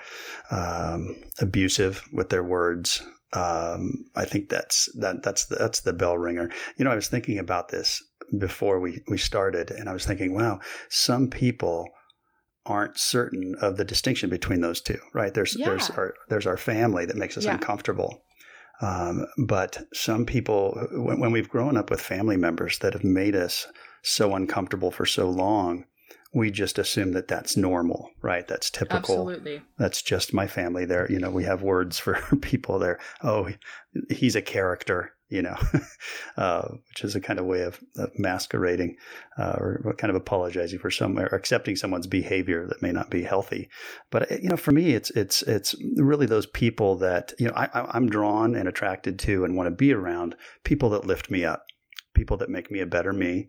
[0.51, 3.03] um, abusive with their words.
[3.33, 6.51] Um, I think that's that that's the, that's the bell ringer.
[6.77, 8.01] You know, I was thinking about this
[8.39, 11.89] before we, we started, and I was thinking, wow, some people
[12.67, 15.35] aren't certain of the distinction between those two, right?
[15.35, 15.67] There's Yeah.
[15.71, 17.55] there's our there's our family that makes us Yeah.
[17.55, 18.23] uncomfortable.
[18.81, 23.37] Um, but some people, when, when we've grown up with family members that have made
[23.37, 23.67] us
[24.03, 25.85] so uncomfortable for so long,
[26.35, 28.49] we just assume that that's normal, right?
[28.49, 29.63] That's typical Absolutely.
[29.79, 33.51] that's just my family there you know we have words for people there oh
[34.11, 35.57] he's a character you know
[36.37, 38.97] uh, which is a kind of way of, of masquerading
[39.39, 43.23] uh, or kind of apologizing for some or accepting someone's behavior that may not be
[43.23, 43.69] healthy.
[44.11, 47.55] But uh, you know for me it's it's it's really those people that you know
[47.55, 51.45] I, i'm drawn and attracted to and want to be around people that lift me
[51.45, 51.65] up
[52.15, 53.49] people that make me a better me.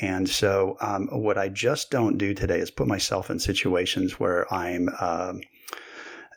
[0.00, 4.52] And so, um, what I just don't do today is put myself in situations where
[4.52, 5.40] I'm um,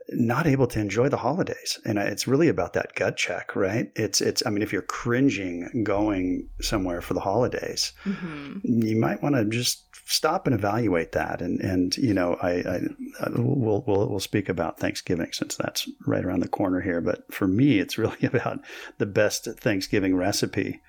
[0.09, 1.79] not able to enjoy the holidays.
[1.85, 3.91] And it's really about that gut check, right?
[3.95, 4.41] It's, it's.
[4.45, 9.45] I mean, if you're cringing going somewhere for the holidays, hmm you might want to
[9.45, 11.41] just stop and evaluate that.
[11.41, 12.79] And and you know, I, I
[13.21, 17.01] I- we'll we'll we'll speak about Thanksgiving since that's right around the corner here.
[17.01, 18.59] But for me, it's really about
[18.99, 20.81] the best Thanksgiving recipe.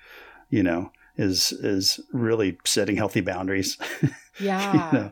[0.49, 3.77] You know, is is really setting healthy boundaries.
[4.41, 4.73] Yeah.
[4.73, 5.11] you know,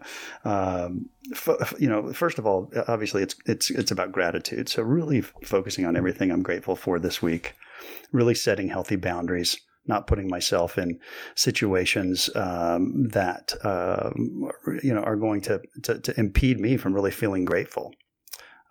[0.49, 4.69] um, f- you know, first of all, obviously, it's it's it's about gratitude.
[4.69, 7.53] So really f- focusing on everything I'm grateful for this week,
[8.13, 11.01] really setting healthy boundaries, not putting myself in
[11.35, 14.49] situations um, that um,
[14.81, 17.93] you know are going to, to to impede me from really feeling grateful.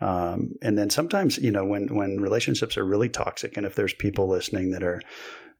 [0.00, 3.94] Um, and then sometimes, you know, when when relationships are really toxic, and if there's
[3.94, 5.00] people listening that are,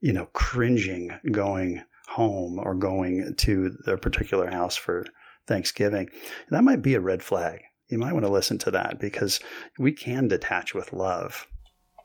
[0.00, 5.04] you know, cringing going home or going to their particular house for
[5.46, 6.08] Thanksgiving,
[6.50, 7.60] that might be a red flag.
[7.88, 9.40] You might want to listen to that because
[9.78, 11.46] we can detach with love.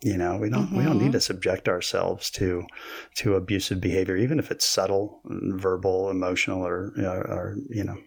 [0.04, 1.12] You know, we don't we don't need mm-hmm.
[1.12, 2.66] to subject ourselves to
[3.18, 7.98] to abusive behavior, even if it's subtle, verbal, emotional, or you know, or you know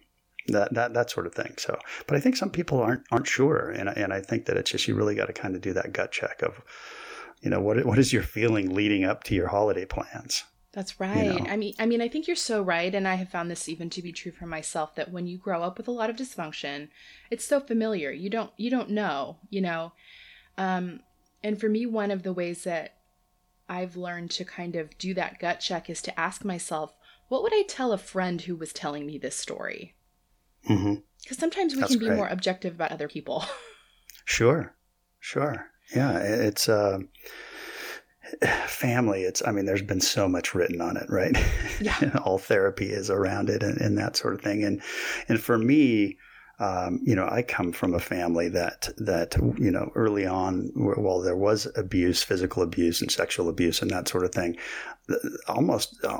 [0.47, 1.53] that that that sort of thing.
[1.57, 4.71] So, but I think some people aren't aren't sure, and and I think that it's
[4.71, 6.61] just you really got to kind of do that gut check of,
[7.45, 10.43] you know, what what is your feeling leading up to your holiday plans.
[10.73, 11.41] That's right.
[11.41, 11.47] know?
[11.47, 13.89] I mean, I mean, I think you're so right, and I have found this even
[13.91, 16.89] to be true for myself that when you grow up with a lot of dysfunction,
[17.29, 18.11] it's so familiar.
[18.11, 19.93] You don't, you don't know, you know.
[20.57, 21.01] Um,
[21.43, 22.97] and for me, one of the ways that
[23.69, 26.93] I've learned to kind of do that gut check is to ask myself,
[27.29, 29.95] what would I tell a friend who was telling me this story?
[30.65, 32.17] hmm Because sometimes we That's can be great.
[32.17, 33.45] more objective about other people.
[34.27, 34.75] Sure,
[35.19, 36.17] sure, yeah.
[36.17, 36.99] It's uh,
[38.67, 39.23] family.
[39.23, 41.35] It's I mean, there's been so much written on it, right?
[41.79, 42.19] Yeah.
[42.25, 44.63] All therapy is around it and, and that sort of thing.
[44.63, 44.81] And
[45.27, 46.17] and for me,
[46.59, 51.21] um, you know, I come from a family that that you know early on, while
[51.21, 54.57] there was abuse, physical abuse and sexual abuse and that sort of thing,
[55.07, 56.19] th- almost uh,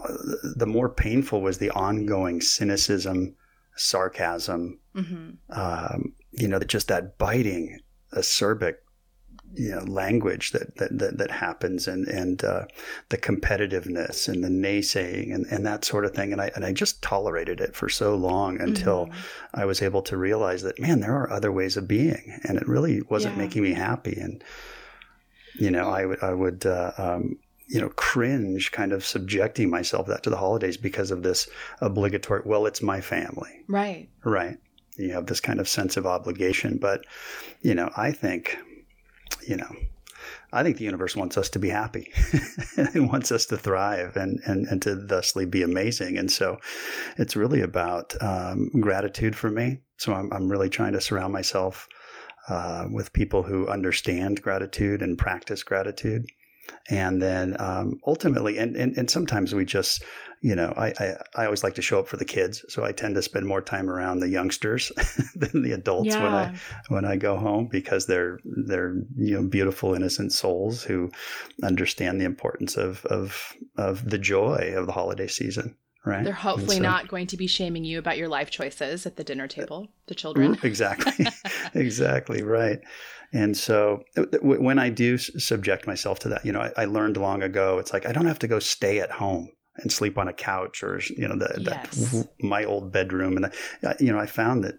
[0.56, 3.36] the more painful was the ongoing cynicism,
[3.76, 7.80] sarcasm, hmm um, you know, just that biting,
[8.14, 8.76] acerbic,
[9.58, 12.66] you know, language that that that, that happens, and and uh,
[13.10, 16.32] the competitiveness and the naysaying and, and that sort of thing.
[16.34, 19.14] And I and I just tolerated it for so long until Mhm.
[19.54, 22.68] I was able to realize that man, there are other ways of being, and it
[22.68, 23.44] really wasn't Yeah.
[23.44, 24.18] making me happy.
[24.20, 24.44] And
[25.58, 26.66] you know, I would I would.
[26.66, 27.38] Uh, um,
[27.68, 31.50] you know, cringe kind of subjecting myself that to the holidays because of this
[31.82, 33.50] obligatory, well, it's my family.
[33.68, 34.08] Right.
[34.24, 34.60] Right.
[34.98, 36.78] You have this kind of sense of obligation.
[36.78, 37.08] But,
[37.64, 38.56] you know, I think,
[39.48, 39.76] you know,
[40.52, 42.12] I think the universe wants us to be happy
[42.78, 46.18] and wants us to thrive and, and, and to thusly be amazing.
[46.18, 46.58] And so
[47.18, 49.80] it's really about um, gratitude for me.
[49.98, 51.88] So I'm, I'm really trying to surround myself
[52.48, 56.26] uh, with people who understand gratitude and practice gratitude.
[56.90, 60.04] And then um, ultimately, and, and, and sometimes we just,
[60.42, 62.64] you know, I, I, I always like to show up for the kids.
[62.70, 64.92] So I tend to spend more time around the youngsters
[65.36, 66.56] than the adults when I,
[66.90, 71.12] when I go home because they're they're you know beautiful innocent souls who
[71.64, 75.76] understand the importance of of of the joy of the holiday season
[76.06, 79.16] right They're hopefully so- not going to be shaming you about your life choices at
[79.16, 80.58] the dinner table, the children.
[80.62, 81.26] exactly
[81.74, 82.80] exactly right
[83.42, 86.86] and so uh, w- when i do subject myself to that you know I, I
[86.86, 90.18] learned long ago it's like i don't have to go stay at home and sleep
[90.18, 92.12] on a couch or you know the, Yes.
[92.12, 94.76] w- my old bedroom and I, you know i found that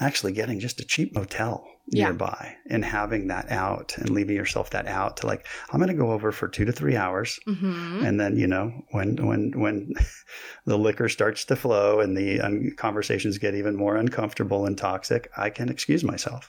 [0.00, 1.54] actually getting just a cheap motel
[1.90, 2.04] Yeah.
[2.08, 6.02] nearby and having that out and leaving yourself that out to like i'm going to
[6.04, 9.92] go over for two to three hours hmm and then you know when when when
[10.66, 15.22] the liquor starts to flow and the um, conversations get even more uncomfortable and toxic
[15.36, 16.48] i can excuse myself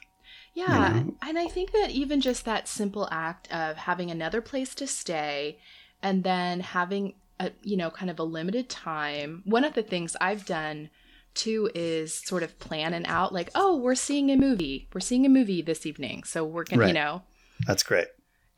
[0.54, 0.68] Yeah.
[1.04, 1.16] know?
[1.22, 5.60] And I think that even just that simple act of having another place to stay
[6.02, 9.42] and then having a you know kind of a limited time.
[9.46, 10.90] One of the things I've done
[11.36, 14.90] too is sort of plan and out like, oh, we're seeing a movie.
[14.94, 17.22] We're seeing a movie this evening, so we're gonna, you know,
[17.68, 18.08] That's great.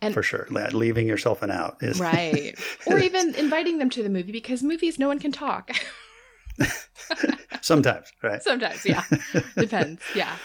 [0.01, 0.47] And- for sure.
[0.49, 2.55] Le- Leaving yourself an out is right,
[2.87, 5.69] or even inviting them to the movie because movies no one can talk.
[7.61, 8.41] sometimes, right?
[8.51, 9.03] Sometimes, yeah,
[9.55, 10.01] depends.
[10.15, 10.35] Yeah,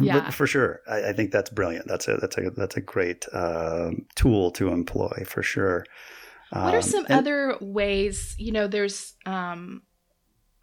[0.00, 0.30] yeah.
[0.30, 1.86] For sure, I, I think that's brilliant.
[1.88, 5.84] That's a that's a that's a great um tool to employ for sure.
[6.50, 9.82] What are Um, some and- other ways, you know, there's um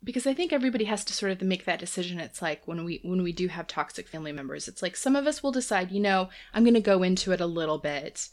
[0.04, 2.20] because I think everybody has to sort of make that decision.
[2.20, 5.28] It's like when we when we do have toxic family members, it's like some of
[5.28, 8.30] us will decide, you know, I'm going to go into it a little bit.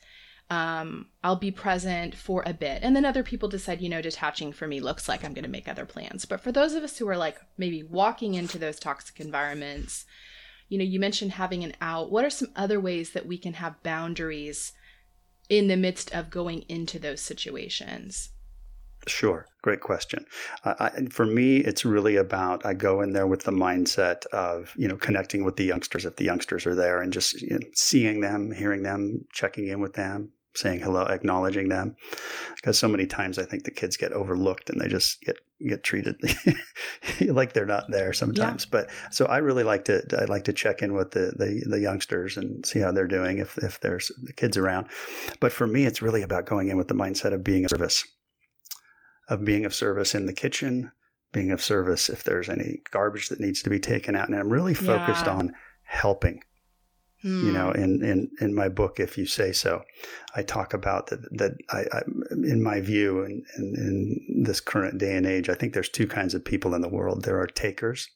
[0.51, 2.83] Um, I'll be present for a bit.
[2.83, 5.51] And then other people decide, you know, detaching for me looks like I'm going to
[5.51, 6.24] make other plans.
[6.24, 10.07] But for those of us who are like maybe walking into those toxic environments,
[10.68, 12.11] you know, you mentioned having an out.
[12.11, 14.72] What are some other ways that we can have boundaries
[15.48, 18.31] in the midst of going into those situations?
[19.07, 20.26] Sure, great question.
[20.64, 24.74] Uh, I, for me, it's really about I go in there with the mindset of
[24.76, 27.66] you know connecting with the youngsters if the youngsters are there and just you know,
[27.74, 31.94] seeing them, hearing them, checking in with them, saying hello, acknowledging them.
[32.56, 35.82] Because so many times I think the kids get overlooked and they just get get
[35.82, 36.16] treated
[37.20, 38.64] like they're not there sometimes.
[38.64, 41.80] But so I really like to I like to check in with the, the the
[41.80, 44.87] youngsters and see how they're doing if if there's the kids around.
[45.40, 48.04] But for me, it's really about going in with the mindset of being of service
[49.28, 50.90] of being of service in the kitchen,
[51.32, 54.28] being of service if there's any garbage that needs to be taken out.
[54.28, 55.34] And I'm really focused Yeah.
[55.34, 56.42] on helping.
[57.22, 59.83] You know, in, in, in my book, if you say so,
[60.37, 64.98] I talk about that, that I, I, in my view, in, in, in this current
[64.98, 67.24] day and age, I think there's two kinds of people in the world.
[67.24, 68.09] There are takers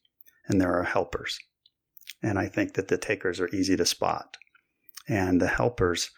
[0.47, 1.39] and there are helpers.
[2.23, 4.37] And I think that the takers are easy to spot.
[5.09, 6.11] And the helpers,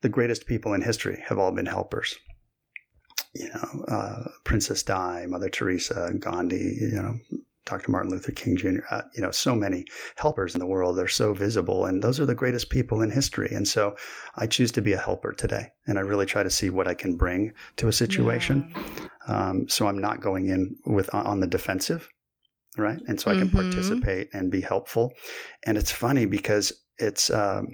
[0.00, 2.16] the greatest people in history have all been helpers
[3.34, 7.18] you know, uh, Princess Di, Mother Teresa, Gandhi, you know,
[7.64, 7.90] Dr.
[7.90, 9.84] Martin Luther King Jr., uh, you know, so many
[10.16, 10.98] helpers in the world.
[10.98, 13.50] They're so visible, and those are the greatest people in history.
[13.52, 13.96] And so
[14.36, 16.94] I choose to be a helper today, and I really try to see what I
[16.94, 18.72] can bring to a situation.
[19.28, 22.08] Um, so I'm not going in with on the defensive,
[22.76, 23.00] right?
[23.06, 23.52] And so I can Mhm.
[23.54, 25.12] participate and be helpful.
[25.64, 27.68] And it's funny because it's um,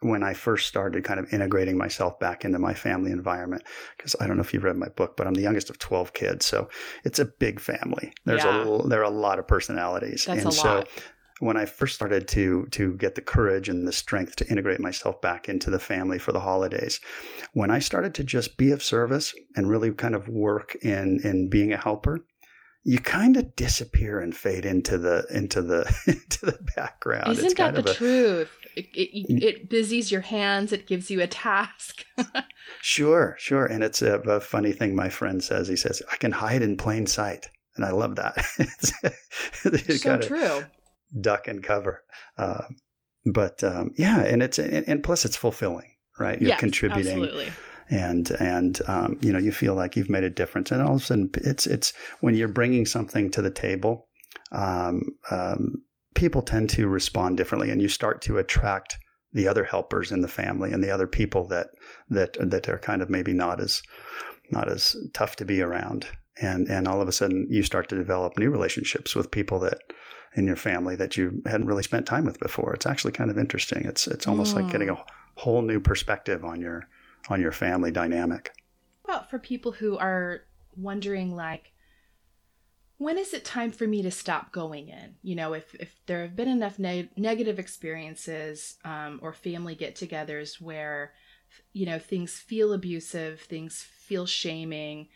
[0.00, 3.62] when I first started kind of integrating myself back into my family environment.
[3.96, 6.12] Because I don't know if you've read my book, but I'm the youngest of 12
[6.12, 6.68] kids, so
[7.04, 8.12] it's a big family.
[8.24, 8.64] There's Yeah.
[8.66, 10.88] a there are a lot of personalities, That's and a so lot.
[11.40, 15.20] when I first started to to get the courage and the strength to integrate myself
[15.20, 17.00] back into the family for the holidays,
[17.52, 21.48] when I started to just be of service and really kind of work in in
[21.48, 22.20] being a helper,
[22.82, 27.32] you kind of disappear and fade into the into the into the background.
[27.32, 28.50] Isn't it's that the a, truth?
[28.76, 30.72] It, it, it busies your hands.
[30.72, 32.04] It gives you a task.
[32.82, 33.66] Sure, sure.
[33.66, 35.68] And it's a, a funny thing my friend says.
[35.68, 37.50] He says, I can hide in plain sight.
[37.76, 38.36] And I love that.
[39.86, 40.64] you so true.
[41.20, 42.02] duck and cover.
[42.36, 42.62] Uh,
[43.26, 46.40] but um, yeah, and it's and, and plus it's fulfilling, right?
[46.40, 47.52] You're Yes, contributing Absolutely.
[47.90, 50.70] And and um, you know you feel like you've made a difference.
[50.70, 54.08] And all of a sudden it's it's when you're bringing something to the table
[54.52, 55.82] um, um,
[56.14, 58.98] people tend to respond differently and you start to attract
[59.32, 61.68] the other helpers in the family and the other people that
[62.08, 63.82] that that are kind of maybe not as
[64.50, 66.06] not as tough to be around.
[66.42, 69.78] And and all of a sudden you start to develop new relationships with people that
[70.34, 72.72] in your family that you hadn't really spent time with before.
[72.74, 73.84] It's actually kind of interesting.
[73.84, 75.04] It's it's almost like getting a
[75.36, 76.88] whole new perspective on your
[77.30, 78.52] on your family dynamic
[79.02, 80.42] What about for people who are
[80.76, 81.72] wondering, like,
[82.98, 85.14] when is it time for me to stop going in?
[85.22, 89.94] You know, if, if there have been enough ne- negative experiences um, or family get
[89.94, 91.12] togethers where,
[91.72, 95.08] you know, things feel abusive, things feel shaming,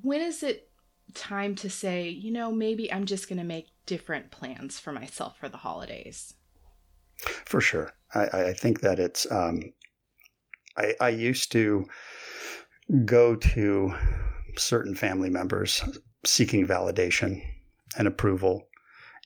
[0.00, 0.70] when is it
[1.12, 5.38] time to say, you know, maybe I'm just going to make different plans for myself
[5.38, 6.34] for the holidays?
[7.44, 7.92] For sure.
[8.14, 9.72] I, I think that it's, um,
[10.76, 11.86] I, I used to
[13.04, 13.94] go to
[14.56, 15.82] certain family members
[16.24, 17.42] seeking validation
[17.98, 18.68] and approval,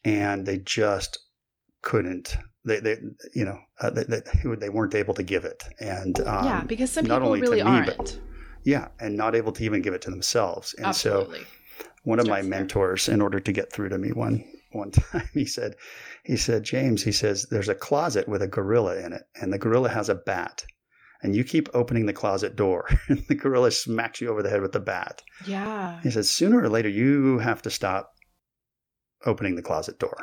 [0.05, 1.19] and they just
[1.83, 2.37] couldn't.
[2.65, 2.97] They, they
[3.35, 4.21] you know, uh, they, they,
[4.59, 5.63] they weren't able to give it.
[5.81, 7.97] And um, yeah, because some not people really me, aren't.
[7.97, 8.19] but-
[8.63, 10.75] yeah, and not able to even give it to themselves.
[10.75, 11.47] And so, Absolutely.
[12.03, 15.45] one of my mentors in order to get through to me one one time he
[15.45, 15.75] said
[16.25, 19.59] he said james he says there's a closet with a gorilla in it and the
[19.59, 20.65] gorilla has a bat
[21.23, 24.63] and you keep opening the closet door and the gorilla smacks you over the head
[24.63, 25.23] with the bat.
[25.47, 26.01] Yeah.
[26.03, 28.13] he says sooner or later you have to stop
[29.27, 30.17] opening the closet door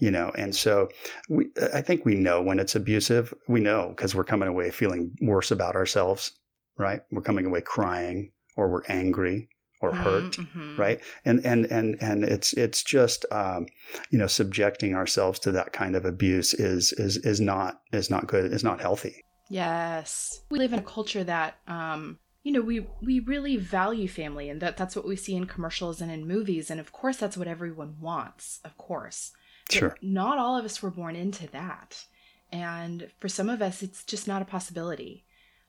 [0.00, 0.32] you know?
[0.36, 0.88] And so
[1.28, 3.32] we i think we know when it's abusive.
[3.46, 6.32] We know because we're coming away feeling worse about ourselves
[6.78, 7.00] right?
[7.10, 9.48] We're coming away crying or we're angry
[9.82, 10.78] or hurt Mhm.
[10.78, 11.00] right?
[11.26, 13.66] And and and and it's it's just um,
[14.10, 18.26] you know subjecting ourselves to that kind of abuse is is is not is not
[18.26, 20.42] good is not healthy Yes.
[20.50, 24.60] We live in a culture that um you know, we we really value family and
[24.62, 27.48] that that's what we see in commercials and in movies and of course that's what
[27.48, 29.32] everyone wants, of course.
[29.72, 29.96] But Sure.
[30.00, 32.04] Not all of us were born into that.
[32.52, 35.24] And for some of us it's just not a possibility.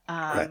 [0.07, 0.49] Um Right.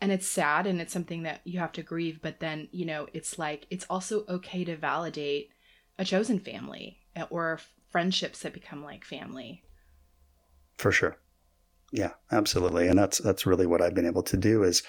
[0.00, 3.08] and it's sad and it's something that you have to grieve, but then, you know,
[3.12, 5.50] it's like it's also okay to validate
[5.98, 6.98] a chosen family
[7.28, 9.62] or friendships that become like family.
[10.78, 11.16] for sure
[11.92, 14.82] yeah absolutely and that's that's really what i've been able to do is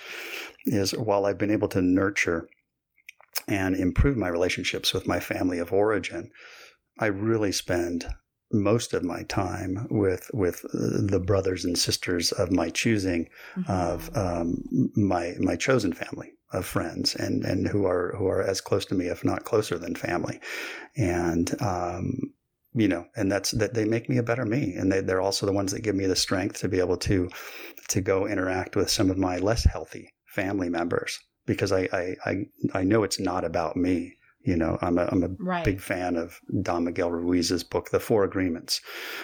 [0.66, 2.47] is while i've been able to nurture
[3.47, 6.30] and improve my relationships with my family of origin
[6.99, 8.06] i really spend
[8.54, 13.30] most of my time with with the brothers and sisters of my choosing
[13.68, 14.62] of um,
[14.95, 18.95] my my chosen family of friends and and who are who are as close to
[18.95, 20.39] me if not closer than family.
[20.97, 22.34] And um,
[22.74, 25.46] you know and that's that they make me a better me and they, they're also
[25.46, 27.30] the ones that give me the strength to be able to
[27.90, 32.46] to go interact with some of my less healthy family members because I I, I,
[32.74, 35.64] I know it's not about me you know I'm a, I'm a right.
[35.64, 38.82] big fan of Don Miguel Ruiz's book, The Four Agreements.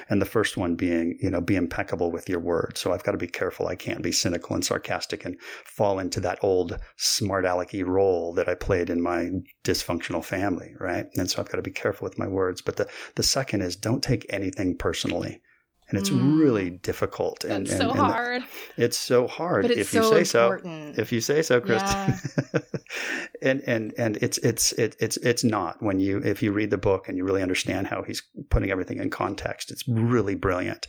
[0.09, 2.77] And the first one being, you know, be impeccable with your word.
[2.77, 3.67] So I've got to be careful.
[3.67, 8.49] I can't be cynical and sarcastic and fall into that old smart alecky role that
[8.49, 9.31] I played in my
[9.63, 11.07] dysfunctional family, right?
[11.15, 12.61] And so I've got to be careful with my words.
[12.61, 15.41] But the, the second is don't take anything personally.
[15.89, 16.37] And it's Mm.
[16.39, 17.45] really difficult.
[17.45, 18.43] And, That's and, so and hard.
[18.75, 20.59] It's so hard But it's if you so say so
[20.97, 22.13] if you say so, Kristen.
[23.41, 26.77] and and and it's it's it, it's it's not when you if you read the
[26.77, 29.71] book and you really understand how he's putting everything in context.
[29.71, 30.87] It's really brilliant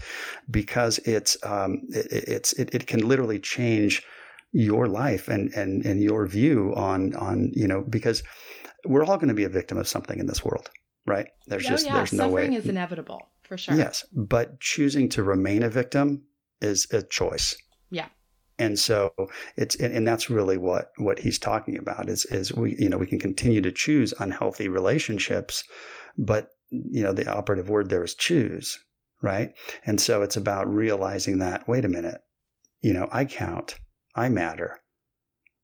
[0.51, 4.03] because it's um it, it's it, it can literally change
[4.53, 8.23] your life and and and your view on on you know because
[8.85, 10.71] we're all going to be a victim of something in this world,
[11.07, 11.29] right?
[11.47, 11.95] There's oh, just yeah.
[11.95, 12.43] there's no way.
[12.43, 13.75] Suffering is inevitable, for sure.
[13.75, 16.25] Yes, but choosing to remain a victim
[16.61, 17.57] is a choice.
[17.91, 18.09] Yeah.
[18.59, 19.15] And so
[19.57, 22.99] it's and, and that's really what what he's talking about is is we you know
[22.99, 25.65] we can continue to choose unhealthy relationships,
[26.19, 28.79] but you know the operative word there is choose,
[29.23, 29.53] right?
[29.87, 32.21] And so it's about realizing that wait a minute,
[32.81, 33.79] you know I count,
[34.15, 34.81] I matter.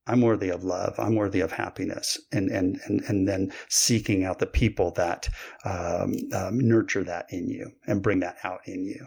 [0.07, 0.95] I'm worthy of love.
[0.99, 5.29] I'm worthy of happiness, and and and and then seeking out the people that
[5.65, 9.07] um, um, nurture that in you and bring that out in you.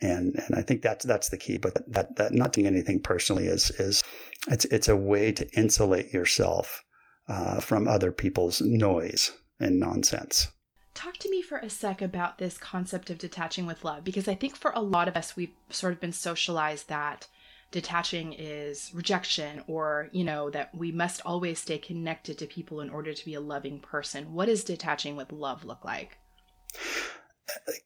[0.00, 1.58] And and I think that's that's the key.
[1.58, 4.02] But that that not doing anything personally is is
[4.48, 6.84] it's it's a way to insulate yourself
[7.28, 10.48] uh, from other people's noise and nonsense.
[10.92, 14.34] Talk to me for a sec about this concept of detaching with love, because I
[14.34, 17.28] think for a lot of us, we've sort of been socialized that
[17.70, 22.90] detaching is rejection or, you know, that we must always stay connected to people in
[22.90, 24.32] order to be a loving person.
[24.32, 26.18] What does detaching with love look like?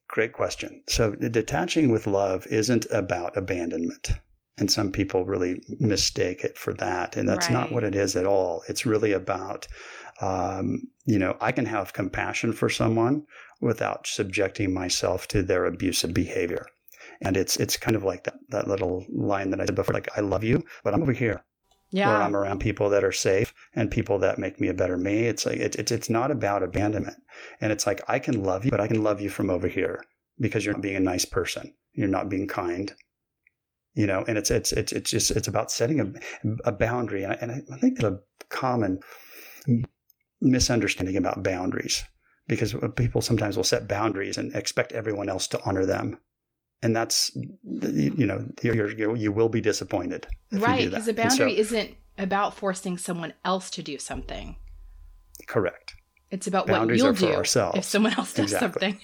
[0.09, 0.83] Great question.
[0.89, 4.13] So detaching with love isn't about abandonment.
[4.59, 7.17] And some people really mistake it for that.
[7.17, 8.63] And that's not what it is at all.
[8.69, 9.67] It's really about,
[10.21, 13.25] um, you know, I can have compassion for someone
[13.63, 16.67] without subjecting myself to their abusive behavior.
[17.23, 20.09] And it's it's kind of like that, that little line that I said before, like,
[20.17, 21.45] I love you, but I'm over here
[22.09, 25.27] where I'm around people that are safe and people that make me a better me.
[25.27, 27.17] It's like it's it's it's not about abandonment,
[27.61, 30.03] and it's like I can love you, but I can love you from over here
[30.39, 32.95] because you're not being a nice person, you're not being kind,
[33.95, 34.25] you know.
[34.27, 36.13] And it's it's it's it's just it's about setting a
[36.65, 39.01] a boundary, and I, and I think that a common
[40.41, 42.05] misunderstanding about boundaries
[42.49, 46.19] because people sometimes will set boundaries and expect everyone else to honor them.
[46.83, 50.27] And that's, you know, you're, you're, you will be disappointed.
[50.51, 50.89] if right.
[50.91, 54.57] Because a And so- boundary isn't about forcing someone else to do something,
[55.47, 55.95] Correct.
[56.31, 57.79] it's about Boundaries what you'll for do ourselves.
[57.79, 58.91] if someone else does Exactly.
[58.93, 59.01] something.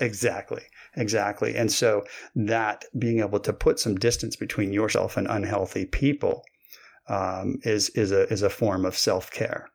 [0.00, 0.62] Exactly.
[0.96, 1.56] Exactly.
[1.56, 6.42] And so that being able to put some distance between yourself and unhealthy people
[7.08, 9.68] um, is is a is a form of self care.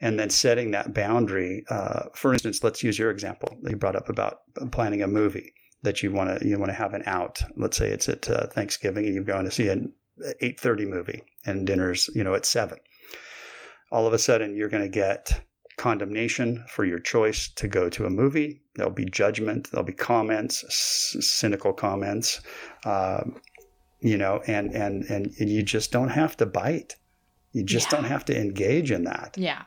[0.00, 1.64] And then setting that boundary.
[1.70, 4.40] Uh, for instance, let's use your example that you brought up about
[4.72, 5.52] planning a movie
[5.84, 7.42] that you want to you want to have an out.
[7.56, 9.92] Let's say it's at uh, Thanksgiving and you're going to see an
[10.40, 12.78] eight thirty movie and dinner's you know at seven.
[13.92, 15.40] All of a sudden, you're going to get
[15.76, 18.62] condemnation for your choice to go to a movie.
[18.76, 19.70] There'll be judgment.
[19.70, 22.40] There'll be comments, c- cynical comments,
[22.84, 23.40] um,
[24.00, 26.96] you know, and, and, and you just don't have to bite.
[27.52, 27.96] You just Yeah.
[28.00, 29.62] don't have to engage in that, Yeah.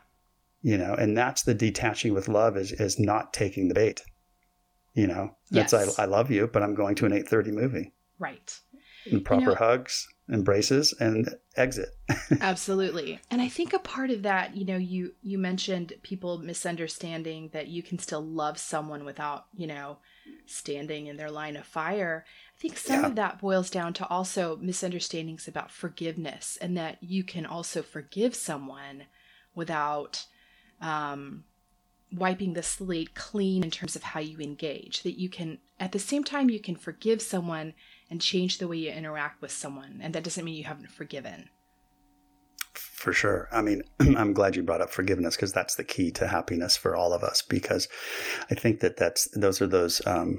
[0.61, 4.01] you know, and that's the detaching with love is, is not taking the bait.
[4.97, 5.99] You know, that's, Yes.
[5.99, 7.93] I, I love you, but I'm going to an 830 movie.
[8.17, 8.59] Right.
[9.11, 11.89] And proper know- hugs, embraces, and exit.
[12.41, 13.19] Absolutely.
[13.29, 17.67] And I think a part of that, you know, you you mentioned people misunderstanding that
[17.67, 19.99] you can still love someone without, you know,
[20.47, 22.25] standing in their line of fire.
[22.57, 23.07] I think some Yeah.
[23.07, 28.33] of that boils down to also misunderstandings about forgiveness and that you can also forgive
[28.35, 29.03] someone
[29.55, 30.25] without
[30.81, 31.43] um
[32.11, 35.99] wiping the slate clean in terms of how you engage that you can at the
[35.99, 37.73] same time you can forgive someone
[38.09, 41.49] and change the way you interact with someone and that doesn't mean you haven't forgiven
[42.73, 43.47] For sure.
[43.51, 46.95] I mean, I'm glad you brought up forgiveness because that's the key to happiness for
[46.95, 47.41] all of us.
[47.41, 47.87] Because
[48.51, 50.37] I think that that's those are those um,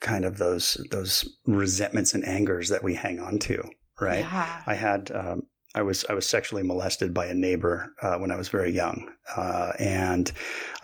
[0.00, 3.62] kind of those those resentments and angers that we hang on to,
[4.00, 4.20] right?
[4.20, 4.62] Yeah.
[4.66, 5.42] I had um,
[5.74, 9.10] I was I was sexually molested by a neighbor uh, when I was very young,
[9.36, 10.30] uh, and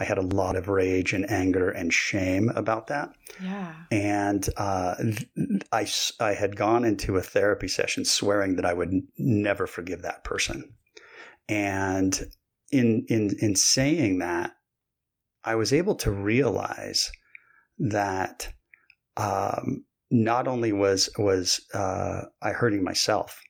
[0.01, 3.11] I had a lot of rage and anger and shame about that.
[3.43, 3.73] Yeah.
[3.91, 4.97] And uh,
[5.73, 5.87] I,
[6.19, 10.75] I had gone into a therapy session swearing that I would never forgive that person.
[11.49, 12.21] And
[12.71, 14.53] in, in, in saying that,
[15.45, 17.11] I was able to realize
[17.79, 18.53] that
[19.17, 23.41] um, not only was, was uh, I hurting myself,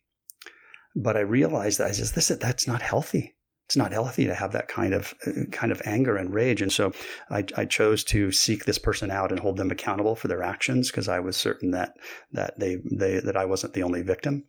[0.95, 3.35] but I realized that I says, this, that's not healthy.
[3.67, 6.73] It's not healthy to have that kind of uh, kind of anger and rage, and
[6.73, 6.93] so
[7.31, 10.91] I, I chose to seek this person out and hold them accountable for their actions
[10.91, 11.95] because I was certain that
[12.33, 14.43] that they, they that I wasn't the only victim.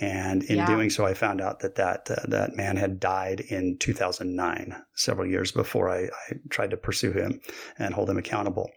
[0.00, 0.66] And in Yeah.
[0.66, 5.28] doing so, I found out that that uh, that man had died in 2009, several
[5.28, 7.40] years before I, I tried to pursue him
[7.78, 8.70] and hold him accountable.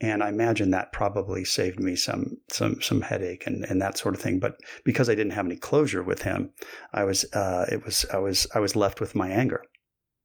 [0.00, 4.14] And I imagine that probably saved me some some some headache and, and that sort
[4.16, 4.40] of thing.
[4.40, 6.50] But because I didn't have any closure with him,
[6.92, 9.62] I was uh, it was I was I was left with my anger,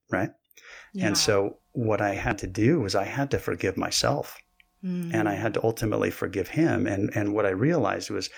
[0.10, 0.32] right?
[0.94, 1.08] Yeah.
[1.08, 4.38] And so what I had to do was I had to forgive myself
[4.84, 5.12] Mm.
[5.12, 6.86] and I had to ultimately forgive him.
[6.86, 8.30] And and what I realized was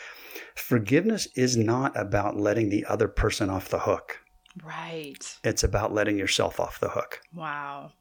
[0.59, 4.19] forgiveness is not about letting the other person off the hook.
[4.63, 5.37] right.
[5.43, 7.21] It's about letting yourself off the hook.
[7.33, 7.93] Wow.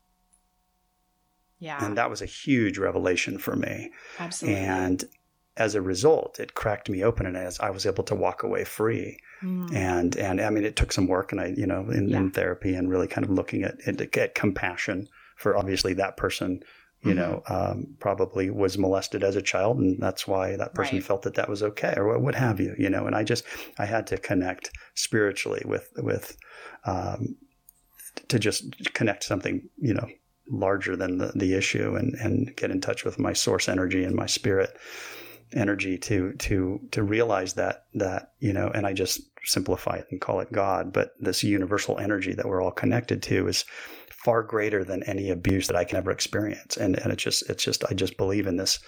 [1.58, 1.84] Yeah.
[1.84, 3.90] And that was a huge revelation for me.
[4.18, 4.60] absolutely.
[4.60, 5.04] And
[5.56, 8.64] as a result, it cracked me open and as I was able to walk away
[8.64, 9.18] free.
[9.42, 9.74] Mm.
[9.74, 12.74] And and I mean it took some work and I, you know, in, in therapy
[12.74, 16.62] and really kind of looking at, at, at compassion for obviously that person
[17.02, 17.14] you Mm-hmm.
[17.14, 21.02] know, um, probably was molested as a child, and that's why that person Right.
[21.02, 23.06] felt that that was okay, or what, what have you, you know.
[23.06, 23.44] And I just,
[23.78, 26.36] I had to connect spiritually with, with,
[26.84, 27.36] um,
[28.28, 30.08] to just connect something, you know,
[30.50, 34.14] larger than the, the issue, and and get in touch with my source energy and
[34.14, 34.76] my spirit
[35.54, 40.20] energy to to to realize that that you know, and I just simplify it and
[40.20, 43.64] call it God, but this universal energy that we're all connected to is
[44.24, 46.76] far greater than any abuse that I can ever experience.
[46.76, 48.78] And and it's just it's just I just believe in this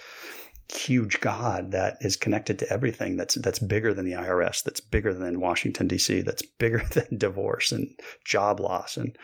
[0.73, 5.13] huge God that is connected to everything that's that's bigger than the IRS, that's bigger
[5.13, 7.89] than Washington D.C., that's bigger than divorce and
[8.25, 9.17] job loss and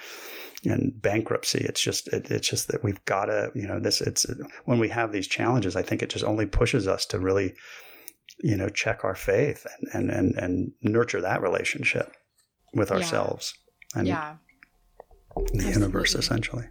[0.66, 1.60] and bankruptcy.
[1.60, 4.02] It's just it, it's just that we've got to you know this.
[4.02, 4.26] It's
[4.66, 7.54] when we have these challenges, I think it just only pushes us to really
[8.40, 12.12] you know check our faith and and and, and nurture that relationship
[12.74, 12.96] with Yeah.
[12.98, 13.54] ourselves
[13.96, 14.36] and yeah.
[15.54, 16.66] The universe essentially.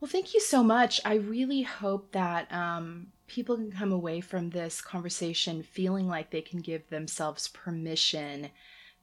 [0.00, 1.00] Well, thank you so much.
[1.04, 6.42] I really hope that um, people can come away from this conversation feeling like they
[6.42, 8.50] can give themselves permission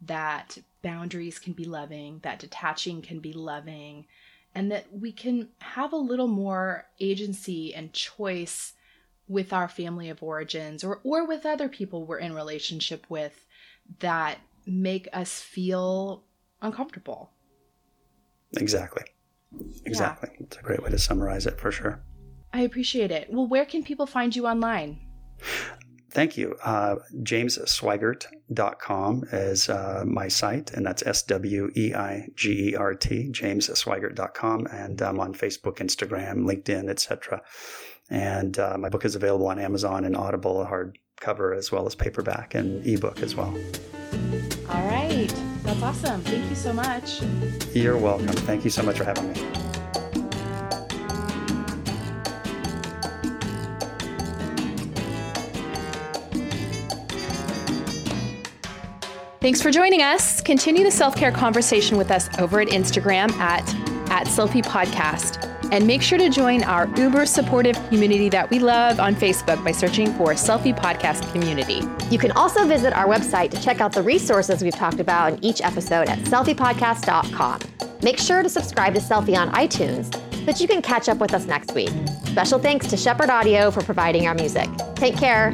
[0.01, 4.05] that boundaries can be loving, that detaching can be loving,
[4.53, 8.73] and that we can have a little more agency and choice
[9.27, 13.45] with our family of origins or, or with other people we're in relationship with
[13.99, 16.23] that make us feel
[16.61, 17.31] uncomfortable.
[18.57, 19.03] Exactly.
[19.85, 20.29] Exactly.
[20.39, 22.03] It's a great way to summarize it for sure.
[22.53, 23.27] I appreciate it.
[23.31, 24.99] Well, where can people find you online?
[26.11, 26.55] Thank you.
[26.63, 32.93] Uh, JamesSweigert.com is uh, my site, and that's S W E I G E R
[32.93, 34.67] T, JamesSweigert.com.
[34.67, 37.41] And I'm on Facebook, Instagram, LinkedIn, etc.
[38.11, 42.53] And uh, my book is available on Amazon and Audible, hardcover, as well as paperback
[42.53, 43.57] and ebook as well.
[44.69, 45.33] All right.
[45.83, 46.21] That's awesome.
[46.21, 47.21] Thank you so much.
[47.75, 48.27] You're welcome.
[48.27, 49.39] Thank you so much for having me.
[59.41, 60.39] Thanks for joining us.
[60.39, 63.67] Continue the self care conversation with us over at Instagram at,
[64.09, 65.52] at Selfie Podcast.
[65.73, 69.71] And make sure to join our uber supportive community that we love on Facebook by
[69.71, 71.81] searching for Selfie Podcast Community.
[72.11, 75.43] You can also visit our website to check out the resources we've talked about in
[75.43, 77.59] each episode at selfiepodcast.com.
[78.03, 81.33] Make sure to subscribe to Selfie on iTunes so that you can catch up with
[81.33, 81.89] us next week.
[82.25, 84.69] Special thanks to Shepherd Audio for providing our music.
[84.93, 85.51] Take care.